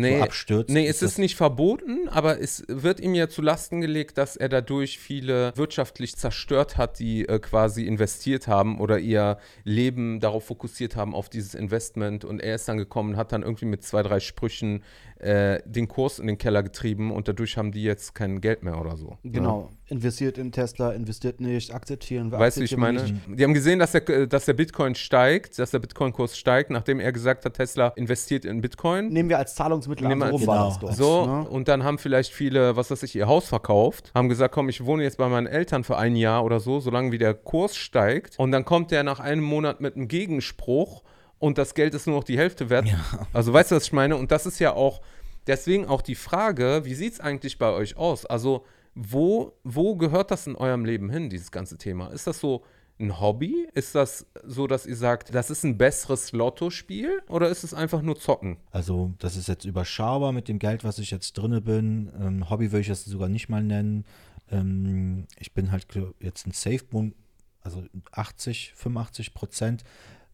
[0.00, 0.70] nee, so abstürzt.
[0.70, 4.48] Nee, es ist nicht verboten, aber es wird ihm ja zu Lasten gelegt, dass er
[4.48, 10.96] dadurch viele wirtschaftlich zerstört hat, die äh, quasi investiert haben oder ihr Leben darauf fokussiert
[10.96, 12.24] haben, auf dieses Investment.
[12.24, 14.82] Und er ist dann gekommen, hat dann irgendwie mit zwei, drei Sprüchen
[15.20, 18.80] äh, den Kurs in den Keller getrieben und dadurch haben die jetzt kein Geld mehr
[18.80, 19.18] oder so.
[19.24, 19.70] Genau.
[19.86, 22.38] Investiert in Tesla, investiert nicht, akzeptieren wir.
[22.38, 23.02] Weißt du, wie ich meine?
[23.26, 27.10] Die haben gesehen, dass der, dass der Bitcoin steigt, dass der Bitcoin-Kurs steigt, nachdem er
[27.10, 29.06] gesagt hat, Tesla investiert in Bitcoin.
[29.06, 29.14] nicht.
[29.14, 30.76] Nehmen wir als Zahlungsmittel Nehmen an, wir so genau.
[30.80, 30.94] dort.
[30.94, 31.48] So, ne?
[31.48, 34.84] und dann haben vielleicht viele, was weiß ich, ihr Haus verkauft, haben gesagt, komm, ich
[34.84, 38.38] wohne jetzt bei meinen Eltern für ein Jahr oder so, solange wie der Kurs steigt.
[38.38, 41.02] Und dann kommt der nach einem Monat mit einem Gegenspruch
[41.38, 42.86] und das Geld ist nur noch die Hälfte wert.
[43.32, 44.16] Also weißt du, was ich meine?
[44.16, 45.00] Und das ist ja auch,
[45.46, 48.26] deswegen auch die Frage, wie sieht es eigentlich bei euch aus?
[48.26, 48.64] Also
[48.94, 52.08] wo, wo gehört das in eurem Leben hin, dieses ganze Thema?
[52.08, 52.64] Ist das so
[52.98, 53.68] ein Hobby?
[53.74, 58.02] Ist das so, dass ihr sagt, das ist ein besseres Lottospiel oder ist es einfach
[58.02, 58.56] nur Zocken?
[58.72, 62.10] Also, das ist jetzt überschaubar mit dem Geld, was ich jetzt drinne bin.
[62.20, 64.04] Ähm, Hobby würde ich das sogar nicht mal nennen.
[64.50, 65.86] Ähm, ich bin halt
[66.18, 67.14] jetzt ein Safe Moon,
[67.60, 69.84] also 80, 85 Prozent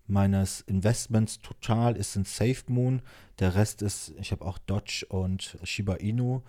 [0.06, 3.02] meines Investments total ist ein Safe Moon.
[3.38, 6.42] Der Rest ist, ich habe auch Dodge und Shiba Inu,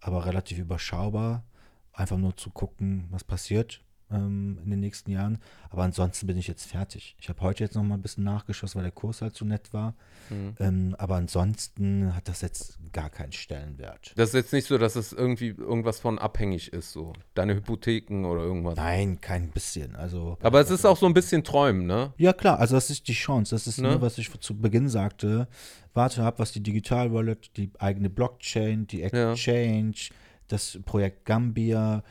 [0.00, 1.44] aber relativ überschaubar.
[1.92, 3.82] Einfach nur zu gucken, was passiert
[4.12, 5.38] ähm, in den nächsten Jahren.
[5.70, 7.16] Aber ansonsten bin ich jetzt fertig.
[7.18, 9.72] Ich habe heute jetzt noch mal ein bisschen nachgeschossen, weil der Kurs halt so nett
[9.72, 9.94] war.
[10.30, 10.54] Mhm.
[10.60, 14.12] Ähm, aber ansonsten hat das jetzt gar keinen Stellenwert.
[14.16, 18.24] Das ist jetzt nicht so, dass es irgendwie irgendwas von abhängig ist, so deine Hypotheken
[18.24, 18.76] oder irgendwas.
[18.76, 19.96] Nein, kein bisschen.
[19.96, 20.36] Also.
[20.42, 22.12] Aber es ist auch so ein bisschen Träumen, ne?
[22.16, 22.58] Ja klar.
[22.58, 23.54] Also das ist die Chance.
[23.54, 23.90] Das ist ne?
[23.90, 25.48] nur, was ich zu Beginn sagte.
[25.94, 30.14] Warte ab, was die Digital Wallet, die eigene Blockchain, die Exchange, ja.
[30.48, 32.02] das Projekt Gambia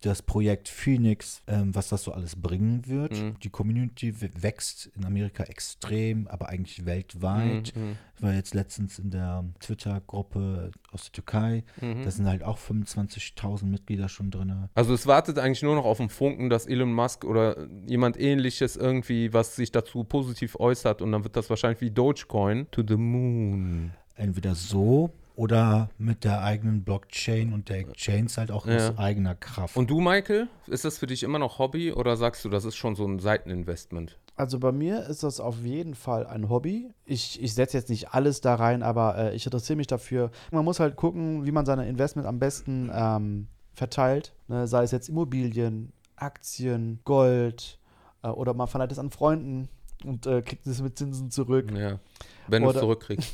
[0.00, 3.20] das Projekt Phoenix, ähm, was das so alles bringen wird.
[3.20, 3.38] Mhm.
[3.42, 7.74] Die Community wächst in Amerika extrem, aber eigentlich weltweit.
[7.74, 7.96] Mhm.
[8.16, 11.64] Ich war jetzt letztens in der Twitter-Gruppe aus der Türkei.
[11.80, 12.02] Mhm.
[12.04, 14.68] Da sind halt auch 25.000 Mitglieder schon drin.
[14.74, 18.76] Also es wartet eigentlich nur noch auf den Funken, dass Elon Musk oder jemand ähnliches
[18.76, 22.96] irgendwie, was sich dazu positiv äußert und dann wird das wahrscheinlich wie Dogecoin to the
[22.96, 23.92] moon.
[24.14, 28.76] Entweder so oder mit der eigenen Blockchain und der Exchange halt auch ja.
[28.76, 29.76] aus eigener Kraft.
[29.76, 32.74] Und du, Michael, ist das für dich immer noch Hobby oder sagst du, das ist
[32.74, 34.18] schon so ein Seiteninvestment?
[34.34, 36.90] Also bei mir ist das auf jeden Fall ein Hobby.
[37.04, 40.32] Ich, ich setze jetzt nicht alles da rein, aber äh, ich interessiere mich dafür.
[40.50, 44.32] Man muss halt gucken, wie man seine Investment am besten ähm, verteilt.
[44.48, 44.66] Ne?
[44.66, 47.78] Sei es jetzt Immobilien, Aktien, Gold
[48.24, 49.68] äh, oder man verleiht es an Freunden
[50.04, 51.70] und äh, kriegt es mit Zinsen zurück.
[51.70, 52.00] Ja,
[52.48, 53.32] wenn du es zurückkriegst.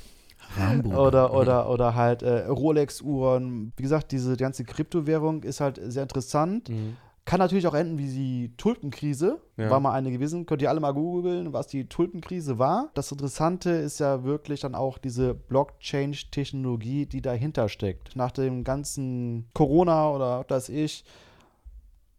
[0.57, 0.99] Hamburg.
[0.99, 3.73] Oder, oder, oder halt äh, Rolex-Uhren.
[3.77, 6.69] Wie gesagt, diese ganze Kryptowährung ist halt sehr interessant.
[6.69, 6.97] Mhm.
[7.25, 9.41] Kann natürlich auch enden wie die Tulpenkrise.
[9.57, 9.71] Ja.
[9.71, 10.45] War mal eine gewesen.
[10.45, 12.91] Könnt ihr alle mal googeln, was die Tulpenkrise war.
[12.95, 18.15] Das Interessante ist ja wirklich dann auch diese Blockchain-Technologie, die dahinter steckt.
[18.15, 21.05] Nach dem ganzen Corona oder weiß ich,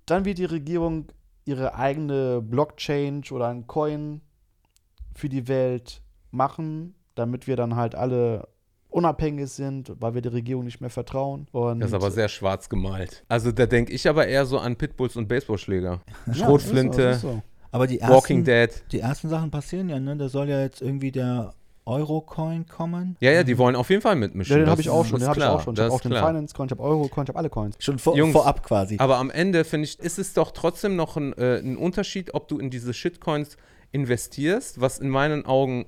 [0.07, 1.05] dann wird die Regierung
[1.45, 4.21] ihre eigene Blockchain oder ein Coin
[5.13, 6.01] für die Welt
[6.31, 8.47] machen damit wir dann halt alle
[8.89, 11.47] unabhängig sind, weil wir der Regierung nicht mehr vertrauen.
[11.51, 13.25] Und das ist aber sehr schwarz gemalt.
[13.27, 16.01] Also da denke ich aber eher so an Pitbulls und Baseballschläger.
[16.31, 17.41] Schrotflinte, ja, so, so.
[17.71, 18.69] aber die ersten, Walking Dead.
[18.91, 20.15] Die ersten Sachen passieren ja, ne?
[20.15, 21.53] Da soll ja jetzt irgendwie der
[21.85, 23.15] Eurocoin kommen.
[23.19, 24.53] Ja, ja, die wollen auf jeden Fall mitmischen.
[24.53, 25.75] Ja, den habe ich auch schon, den habe ich auch schon.
[25.75, 27.75] Ich habe auch den Finance-Coin, ich habe Euro-Coin, ich habe alle Coins.
[27.79, 28.95] Schon vor, Jungs, vorab quasi.
[28.97, 32.47] Aber am Ende, finde ich, ist es doch trotzdem noch ein, äh, ein Unterschied, ob
[32.47, 33.57] du in diese Shitcoins
[33.91, 35.85] investierst, was in meinen Augen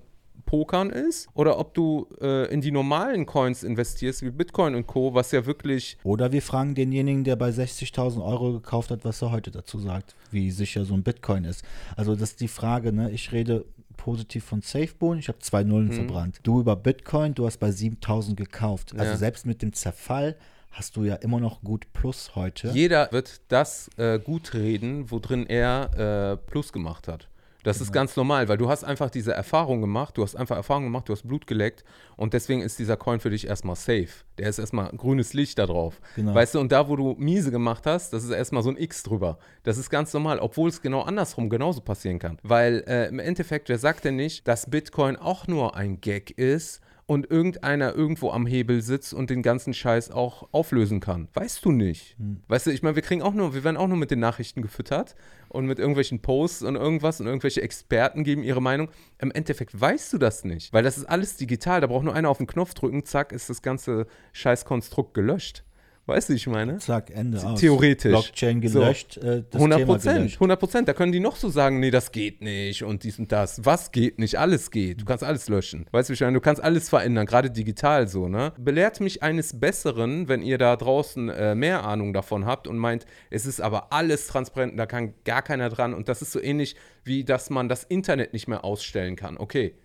[0.48, 5.14] Pokern ist oder ob du äh, in die normalen Coins investierst, wie Bitcoin und Co.,
[5.14, 5.98] was ja wirklich.
[6.04, 10.16] Oder wir fragen denjenigen, der bei 60.000 Euro gekauft hat, was er heute dazu sagt,
[10.32, 11.64] wie sicher so ein Bitcoin ist.
[11.96, 13.12] Also, das ist die Frage, ne?
[13.12, 13.66] Ich rede
[13.98, 15.94] positiv von SafeBone, ich habe zwei Nullen mhm.
[15.94, 16.40] verbrannt.
[16.44, 18.94] Du über Bitcoin, du hast bei 7.000 gekauft.
[18.98, 19.18] Also, ja.
[19.18, 20.38] selbst mit dem Zerfall
[20.72, 22.70] hast du ja immer noch gut Plus heute.
[22.70, 27.28] Jeder wird das äh, gut reden, worin er äh, Plus gemacht hat.
[27.64, 30.86] Das ist ganz normal, weil du hast einfach diese Erfahrung gemacht, du hast einfach Erfahrung
[30.86, 31.84] gemacht, du hast Blut geleckt
[32.16, 34.10] und deswegen ist dieser Coin für dich erstmal safe.
[34.38, 36.00] Der ist erstmal grünes Licht da drauf.
[36.16, 36.34] Genau.
[36.34, 39.04] Weißt du, und da, wo du miese gemacht hast, das ist erstmal so ein X
[39.04, 39.38] drüber.
[39.64, 42.38] Das ist ganz normal, obwohl es genau andersrum genauso passieren kann.
[42.44, 46.82] Weil äh, im Endeffekt, wer sagt denn nicht, dass Bitcoin auch nur ein Gag ist
[47.08, 51.30] und irgendeiner irgendwo am Hebel sitzt und den ganzen Scheiß auch auflösen kann.
[51.34, 52.18] Weißt du nicht.
[52.20, 52.42] Hm.
[52.48, 54.62] Weißt du, ich meine, wir kriegen auch nur, wir werden auch nur mit den Nachrichten
[54.62, 55.16] gefüttert
[55.58, 58.90] und mit irgendwelchen Posts und irgendwas und irgendwelche Experten geben ihre Meinung.
[59.18, 61.82] Im Endeffekt weißt du das nicht, weil das ist alles digital.
[61.82, 65.64] Da braucht nur einer auf den Knopf drücken, zack, ist das ganze Scheißkonstrukt gelöscht.
[66.08, 66.78] Weißt du, ich meine?
[66.78, 67.60] Zack, Ende aus.
[67.60, 68.12] Theoretisch.
[68.12, 69.28] Blockchain gelöscht, so.
[69.28, 70.88] äh, 100 Prozent, 100 Prozent.
[70.88, 73.66] Da können die noch so sagen, nee, das geht nicht und dies und das.
[73.66, 74.40] Was geht nicht?
[74.40, 75.02] Alles geht.
[75.02, 75.86] Du kannst alles löschen.
[75.92, 78.54] Weißt du, ich meine, du kannst alles verändern, gerade digital so, ne?
[78.58, 83.06] Belehrt mich eines Besseren, wenn ihr da draußen äh, mehr Ahnung davon habt und meint,
[83.30, 86.78] es ist aber alles transparent, da kann gar keiner dran und das ist so ähnlich
[87.04, 89.38] wie, dass man das Internet nicht mehr ausstellen kann.
[89.38, 89.76] Okay,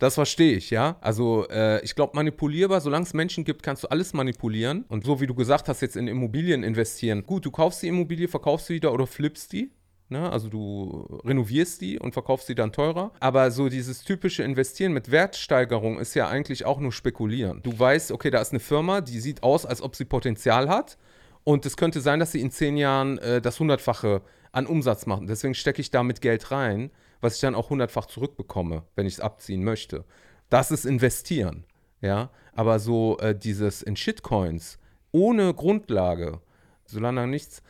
[0.00, 0.96] das verstehe ich, ja.
[1.02, 4.86] Also äh, ich glaube, manipulierbar, solange es Menschen gibt, kannst du alles manipulieren.
[4.88, 7.24] Und so wie du gesagt hast, jetzt in Immobilien investieren.
[7.26, 9.70] Gut, du kaufst die Immobilie, verkaufst sie wieder oder flippst die.
[10.08, 10.32] Ne?
[10.32, 13.12] Also du renovierst die und verkaufst sie dann teurer.
[13.20, 17.60] Aber so dieses typische Investieren mit Wertsteigerung ist ja eigentlich auch nur spekulieren.
[17.62, 20.96] Du weißt, okay, da ist eine Firma, die sieht aus, als ob sie Potenzial hat.
[21.44, 25.28] Und es könnte sein, dass sie in zehn Jahren äh, das Hundertfache an Umsatz macht.
[25.28, 26.90] Deswegen stecke ich da mit Geld rein
[27.20, 30.04] was ich dann auch hundertfach zurückbekomme, wenn ich es abziehen möchte.
[30.48, 31.64] Das ist investieren,
[32.00, 32.30] ja.
[32.52, 34.78] Aber so äh, dieses in Shitcoins
[35.12, 36.40] ohne Grundlage,
[36.84, 37.62] solange nichts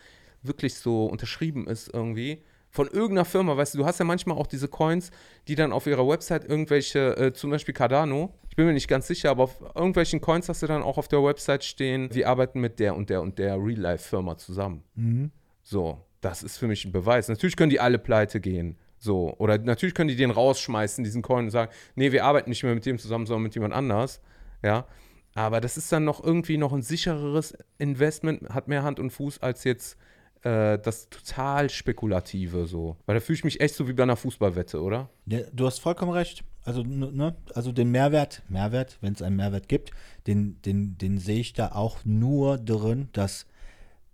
[0.43, 4.47] wirklich so unterschrieben ist irgendwie, von irgendeiner Firma, weißt du, du hast ja manchmal auch
[4.47, 5.11] diese Coins,
[5.49, 9.09] die dann auf ihrer Website irgendwelche, äh, zum Beispiel Cardano, ich bin mir nicht ganz
[9.09, 12.61] sicher, aber auf irgendwelchen Coins hast du dann auch auf der Website stehen, wir arbeiten
[12.61, 14.85] mit der und der und der Real-Life-Firma zusammen.
[14.95, 15.31] Mhm.
[15.63, 17.29] So, das ist für mich ein Beweis.
[17.29, 18.77] Natürlich können die alle pleite gehen.
[19.01, 22.63] So, oder natürlich können die den rausschmeißen, diesen Coin, und sagen, nee, wir arbeiten nicht
[22.63, 24.21] mehr mit dem zusammen, sondern mit jemand anders.
[24.63, 24.87] Ja.
[25.35, 29.41] Aber das ist dann noch irgendwie noch ein sichereres Investment, hat mehr Hand und Fuß
[29.41, 29.97] als jetzt
[30.43, 32.97] äh, das total spekulative so.
[33.07, 35.09] Weil da fühle ich mich echt so wie bei einer Fußballwette, oder?
[35.27, 36.45] Ja, du hast vollkommen recht.
[36.65, 39.93] Also, ne, also den Mehrwert, Mehrwert, wenn es einen Mehrwert gibt,
[40.27, 43.47] den, den, den sehe ich da auch nur drin, dass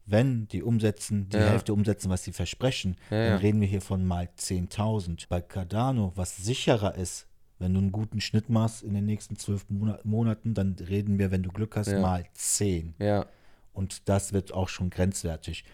[0.07, 1.49] wenn die umsetzen, die Ja.
[1.49, 5.27] Hälfte umsetzen, was sie versprechen, Ja, dann reden wir hier von mal 10.000.
[5.29, 7.27] Bei Cardano, was sicherer ist,
[7.59, 11.31] wenn du einen guten Schnitt machst in den nächsten zwölf Mona- Monaten, dann reden wir,
[11.31, 12.95] wenn du Glück hast, mal 10.
[12.99, 13.27] Ja.
[13.73, 15.65] Und das wird auch schon grenzwertig.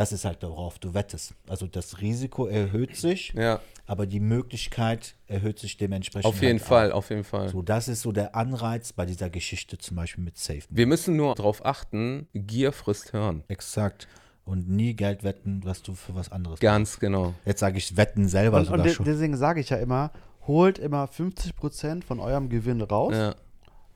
[0.00, 1.34] Das ist halt, worauf du wettest.
[1.46, 6.24] Also das Risiko erhöht sich, Ja, aber die Möglichkeit erhöht sich dementsprechend.
[6.24, 6.96] auf jeden halt Fall, Auch.
[6.96, 7.50] auf jeden Fall.
[7.50, 10.62] So, das ist so der Anreiz bei dieser Geschichte zum Beispiel mit Safe.
[10.70, 13.44] Wir müssen nur darauf achten, Gier frisst Hirn.
[13.48, 14.08] Exakt.
[14.46, 17.34] Und nie Geld wetten, was du für was anderes Ganz genau.
[17.44, 19.04] Jetzt sage ich Wetten selber Und, sogar und de schon.
[19.04, 20.12] deswegen sage ich ja immer,
[20.46, 23.34] holt immer 50% von eurem Gewinn raus, Ja.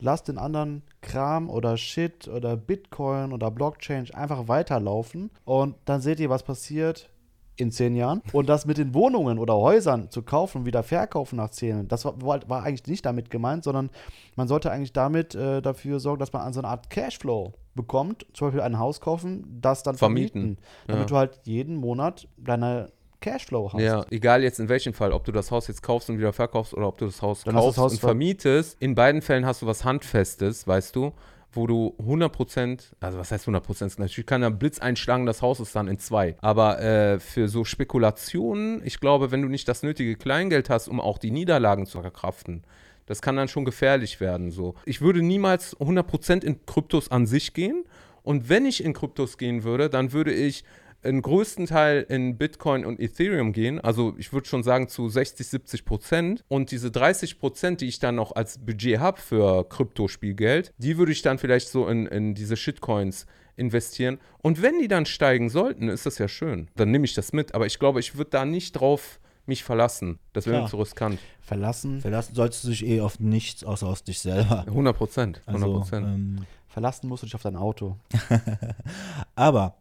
[0.04, 6.20] Lasst den anderen Kram oder Shit oder Bitcoin oder Blockchain einfach weiterlaufen und dann seht
[6.20, 7.10] ihr, was passiert
[7.56, 8.20] in zehn Jahren.
[8.32, 11.88] Und das mit den Wohnungen oder Häusern zu kaufen und wieder verkaufen nach zehn Jahren,
[11.88, 13.90] das war, war war eigentlich nicht damit gemeint, sondern
[14.34, 18.26] man sollte eigentlich damit äh, dafür sorgen, dass man an so eine Art Cashflow bekommt,
[18.34, 20.40] zum Beispiel ein Haus kaufen, das dann Vermieten.
[20.56, 21.06] vermieten, damit Ja.
[21.06, 22.90] du halt jeden Monat deine
[23.24, 23.80] Cashflow hast.
[23.80, 26.74] Ja, egal jetzt in welchem Fall, ob du das Haus jetzt kaufst und wieder verkaufst
[26.74, 28.76] oder ob du das Haus Dann kaufst das Haus und ver- vermietest.
[28.80, 31.12] In beiden Fällen hast du was Handfestes, weißt du,
[31.52, 34.00] wo du 100%, also was heißt 100%?
[34.00, 36.36] Natürlich kann der Blitz einschlagen, das Haus ist dann in zwei.
[36.40, 41.00] Aber äh, für so Spekulationen, ich glaube, wenn du nicht das nötige Kleingeld hast, um
[41.00, 42.64] auch die Niederlagen zu verkraften,
[43.06, 44.50] das kann dann schon gefährlich werden.
[44.50, 44.74] So.
[44.86, 47.84] Ich würde niemals 100% in Kryptos an sich gehen.
[48.22, 50.64] Und wenn ich in Kryptos gehen würde, dann würde ich
[51.04, 53.80] einen größten Teil in Bitcoin und Ethereum gehen.
[53.80, 56.44] Also ich würde schon sagen zu 60, 70 Prozent.
[56.48, 61.12] Und diese 30 Prozent, die ich dann noch als Budget habe für Kryptospielgeld, die würde
[61.12, 63.26] ich dann vielleicht so in, in diese Shitcoins
[63.56, 64.18] investieren.
[64.42, 66.68] Und wenn die dann steigen sollten, ist das ja schön.
[66.76, 67.54] Dann nehme ich das mit.
[67.54, 70.18] Aber ich glaube, ich würde da nicht drauf mich verlassen.
[70.32, 71.18] Das wäre mir zu riskant.
[71.40, 74.64] Verlassen, Verlassen sollst du dich eh auf nichts außer auf dich selber.
[74.66, 75.42] 100 Prozent.
[75.46, 76.06] 100 Also, Prozent.
[76.06, 77.98] ähm, verlassen musst du dich auf dein Auto.
[79.34, 79.76] aber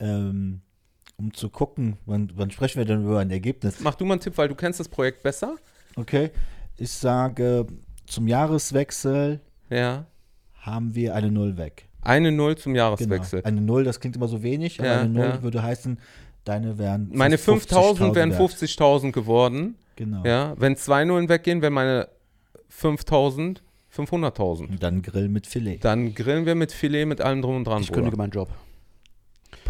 [0.00, 0.60] ähm,
[1.16, 3.80] um zu gucken, wann, wann sprechen wir denn über ein Ergebnis?
[3.80, 5.56] Mach du mal einen Tipp, weil du kennst das Projekt besser.
[5.96, 6.30] Okay,
[6.76, 7.66] ich sage,
[8.06, 10.06] zum Jahreswechsel Ja.
[10.60, 11.86] haben wir eine Null weg.
[12.02, 12.86] Eine Null zum Genau.
[12.86, 13.42] Jahreswechsel.
[13.44, 15.42] Eine Null, das klingt immer so wenig, aber Ja, eine Null ja.
[15.42, 15.98] würde heißen,
[16.44, 18.40] deine wären Meine fast 5000 wären wert.
[18.40, 19.74] 50.000 geworden.
[19.96, 20.24] Genau.
[20.24, 22.08] Ja, wenn zwei Nullen weggehen, wären meine
[22.70, 23.62] 5000
[23.94, 24.68] 500.000.
[24.70, 25.78] Und dann Grill mit Filet.
[25.82, 27.82] Dann grillen wir mit Filet, mit allem drum und dran.
[27.82, 28.02] Ich Bruder.
[28.02, 28.48] kündige meinen Job.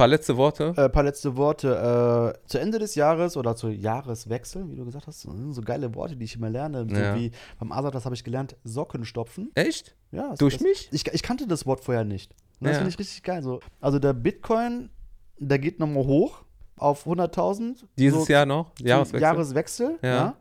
[0.00, 0.72] Paar letzte Worte.
[0.78, 2.34] Ein paar letzte Worte.
[2.42, 5.60] Äh, zu Ende des Jahres oder zu Jahreswechsel, wie du gesagt hast, das sind so
[5.60, 6.86] geile Worte, die ich immer lerne.
[6.88, 7.14] So Ja.
[7.16, 9.50] wie beim Asad, das habe ich gelernt, Socken stopfen.
[9.54, 9.94] Echt?
[10.10, 10.88] Ja, Durch das, mich?
[10.90, 12.32] Ich, ich kannte das Wort vorher nicht.
[12.60, 12.78] Und das Ja.
[12.78, 13.42] finde ich richtig geil.
[13.42, 13.60] So.
[13.78, 14.88] Also der Bitcoin,
[15.38, 16.44] der geht nochmal hoch
[16.78, 17.84] auf 100.000.
[17.98, 18.70] Dieses so Jahr noch?
[18.78, 19.20] Jahreswechsel?
[19.20, 19.98] Jahreswechsel.
[20.00, 20.08] Ja.
[20.08, 20.34] Ja.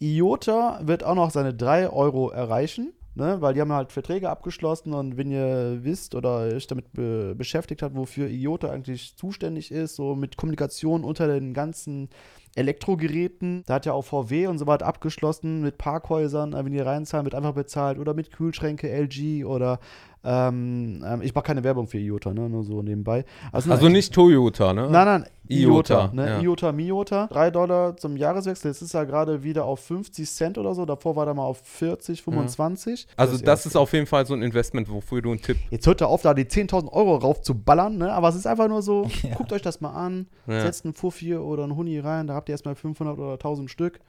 [0.00, 2.92] IOTA wird auch noch seine 3 Euro erreichen.
[3.18, 7.34] Ne, weil die haben halt Verträge abgeschlossen und wenn ihr wisst oder euch damit be
[7.34, 12.10] beschäftigt habt, wofür IOTA eigentlich zuständig ist, so mit Kommunikation unter den ganzen
[12.56, 16.78] Elektrogeräten, da hat ja auch VW und so weiter abgeschlossen mit Parkhäusern, äh, wenn die
[16.78, 19.80] reinzahlen, wird einfach bezahlt oder mit Kühlschränke LG oder
[20.28, 23.24] ähm, ähm, ich mache keine Werbung für IOTA, ne, nur so nebenbei.
[23.52, 24.88] Also, Also nicht Toyota, ne?
[24.90, 26.14] Nein, nein, IOTA, IOTA.
[26.14, 26.26] Ne?
[26.26, 26.40] ja.
[26.40, 27.26] IOTA, Miota.
[27.28, 28.72] 3 Dollar zum Jahreswechsel.
[28.72, 30.84] Jetzt ist er gerade wieder auf 50 Cent oder so.
[30.84, 33.06] Davor war er mal auf 40, 25.
[33.16, 33.68] Also das ja.
[33.68, 35.58] ist auf jeden Fall so ein Investment, wofür du einen Tipp.
[35.70, 38.12] Jetzt hört er auf, da die 10.000 Euro raufzuballern, ne?
[38.12, 40.62] aber es ist einfach nur so, guckt euch das mal an, Ja.
[40.62, 44.00] setzt einen Fuffi oder einen Huni rein, da habt ihr erstmal 500 oder 1000 Stück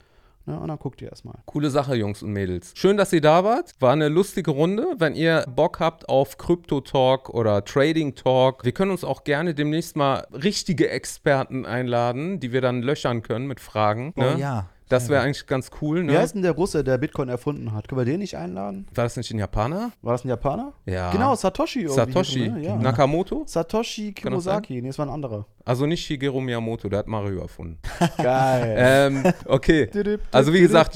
[0.47, 0.59] ne?
[0.59, 1.35] und dann guckt ihr erstmal.
[1.45, 2.71] Coole Sache, Jungs und Mädels.
[2.75, 3.73] Schön, dass ihr da wart.
[3.79, 4.95] War eine lustige Runde.
[4.97, 10.27] Wenn ihr Bock habt auf Krypto-Talk oder Trading-Talk, wir können uns auch gerne demnächst mal
[10.31, 14.13] richtige Experten einladen, die wir dann löchern können mit Fragen.
[14.15, 14.33] Ne?
[14.35, 14.69] Oh ja.
[14.89, 16.01] Das wäre eigentlich ganz cool.
[16.03, 16.17] Wie Ne?
[16.17, 17.87] heißt denn der Russe, der Bitcoin erfunden hat?
[17.87, 18.87] Können wir den nicht einladen?
[18.95, 19.91] War das nicht ein Japaner?
[20.01, 20.73] War das ein Japaner?
[20.85, 21.11] Ja.
[21.11, 21.79] Genau, Satoshi.
[21.81, 22.63] irgendwie Satoshi hieß er, ne?
[22.63, 22.75] ja.
[22.77, 23.43] Nakamoto?
[23.45, 24.13] Satoshi?
[24.13, 24.81] Kirosaki.
[24.81, 25.45] Nee, das war ein anderer.
[25.65, 27.79] Also nicht Shigeru Miyamoto, der hat Mario erfunden.
[28.17, 28.75] Geil.
[28.77, 29.89] ähm, okay.
[30.31, 30.93] Also wie gesagt,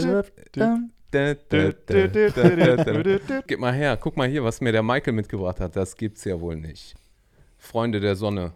[3.48, 5.76] Gib mal her, guck mal hier, was mir der Michael mitgebracht hat.
[5.76, 6.96] Das gibt's ja wohl nicht.
[7.58, 8.54] Freunde der Sonne.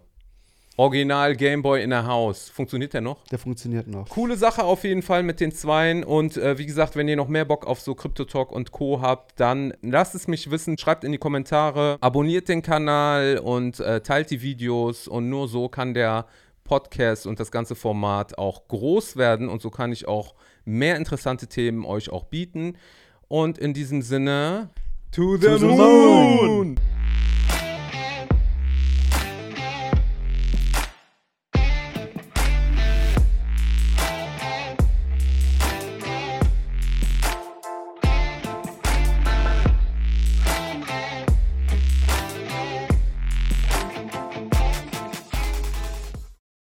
[0.78, 2.50] Original Gameboy in der Haus.
[2.50, 3.24] Funktioniert der noch?
[3.26, 4.10] Der funktioniert noch.
[4.10, 6.04] Coole Sache auf jeden Fall mit den Zweien.
[6.04, 9.00] Und äh, wie gesagt, wenn ihr noch mehr Bock auf so Crypto Talk und Co.
[9.02, 10.78] habt, dann lasst es mich wissen.
[10.78, 15.08] Schreibt in die Kommentare, abonniert den Kanal und äh, teilt die Videos.
[15.08, 16.26] Und nur so kann der
[16.66, 19.48] Podcast und das ganze Format auch groß werden.
[19.48, 22.78] Und so kann ich auch mehr interessante Themen euch auch bieten.
[23.30, 24.70] Und in diesem Sinne,
[25.12, 26.76] to the, To the moon.